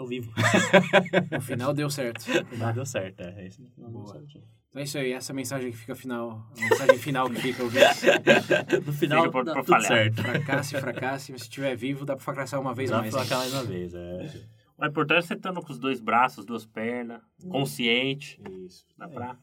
Tô 0.00 0.06
vivo. 0.06 0.32
No 1.30 1.40
final 1.42 1.74
deu 1.74 1.90
certo. 1.90 2.24
Mas 2.56 2.74
deu 2.74 2.86
certo, 2.86 3.20
é. 3.20 3.46
Esse 3.46 3.60
no 3.60 3.68
final 3.68 3.90
deu 3.90 4.00
Boa. 4.00 4.12
certinho. 4.14 4.44
Então 4.70 4.80
é 4.80 4.84
isso 4.84 4.96
aí, 4.98 5.12
essa 5.12 5.34
mensagem 5.34 5.70
que 5.70 5.76
fica 5.76 5.94
final. 5.94 6.42
A 6.56 6.60
mensagem 6.62 6.98
final 6.98 7.28
que 7.28 7.40
fica 7.40 7.62
ouvindo. 7.62 7.84
No 8.86 8.92
final, 8.94 9.20
Fica 9.24 9.32
por- 9.32 9.44
dá 9.44 9.52
por 9.52 9.60
tudo 9.64 9.72
falhar. 9.74 9.88
certo. 9.88 10.22
Fracasse, 10.22 10.80
fracasse, 10.80 11.32
mas 11.32 11.42
se 11.42 11.48
estiver 11.48 11.76
vivo, 11.76 12.06
dá 12.06 12.14
pra 12.16 12.24
fracassar 12.24 12.58
uma 12.60 12.72
vez 12.74 12.88
Dá 12.88 12.98
mais. 12.98 13.10
pra 13.12 13.22
hein? 13.22 13.28
falar 13.28 13.40
mais 13.40 13.52
uma 13.52 13.64
vez, 13.64 13.92
é. 13.94 14.30
O 14.78 14.86
importante 14.86 15.18
é 15.18 15.22
você 15.22 15.34
estando 15.34 15.60
com 15.60 15.70
os 15.72 15.78
dois 15.78 16.00
braços, 16.00 16.46
duas 16.46 16.64
pernas, 16.64 17.20
consciente. 17.50 18.40
Isso. 18.64 18.86
Dá 18.96 19.06
pra... 19.06 19.36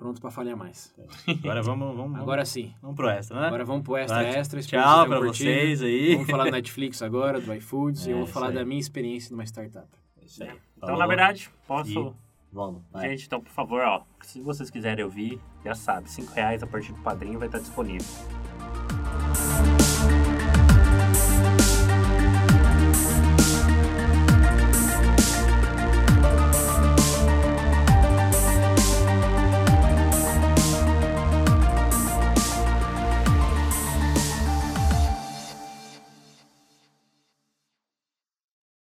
Pronto 0.00 0.18
pra 0.18 0.30
falhar 0.30 0.56
mais. 0.56 0.94
Agora 1.44 1.62
vamos, 1.62 1.94
vamos, 1.94 2.18
Agora 2.18 2.42
sim. 2.46 2.72
vamos 2.80 2.96
pro 2.96 3.06
extra, 3.10 3.38
né? 3.38 3.46
Agora 3.48 3.64
vamos 3.66 3.82
pro 3.84 3.98
extra 3.98 4.16
Vai, 4.22 4.34
extra. 4.34 4.62
Tchau 4.62 5.06
curtido. 5.06 5.26
vocês 5.50 5.82
aí. 5.82 6.14
Vamos 6.14 6.30
falar 6.30 6.44
do 6.44 6.50
Netflix 6.56 7.02
agora, 7.02 7.38
do 7.38 7.54
iFoods, 7.54 8.06
e 8.06 8.08
É, 8.08 8.12
eu 8.12 8.16
vou 8.16 8.24
isso 8.24 8.32
falar 8.32 8.48
aí. 8.48 8.54
da 8.54 8.64
minha 8.64 8.80
experiência 8.80 9.30
numa 9.30 9.44
startup. 9.44 9.86
É 10.20 10.24
Isso 10.24 10.42
aí. 10.42 10.48
Então, 10.48 10.88
Falou. 10.88 10.98
na 10.98 11.06
verdade, 11.06 11.50
posso... 11.68 11.90
E- 12.16 12.30
Vamos, 12.52 12.82
vai. 12.90 13.10
Gente, 13.10 13.26
então, 13.26 13.40
por 13.40 13.52
favor, 13.52 13.80
ó, 13.82 14.02
se 14.22 14.40
vocês 14.40 14.70
quiserem 14.70 15.04
ouvir, 15.04 15.38
já 15.64 15.72
sabe, 15.74 16.10
5 16.10 16.32
reais 16.32 16.62
a 16.64 16.66
partir 16.66 16.92
do 16.92 17.00
padrinho 17.02 17.38
vai 17.38 17.46
estar 17.46 17.58
disponível. 17.60 18.04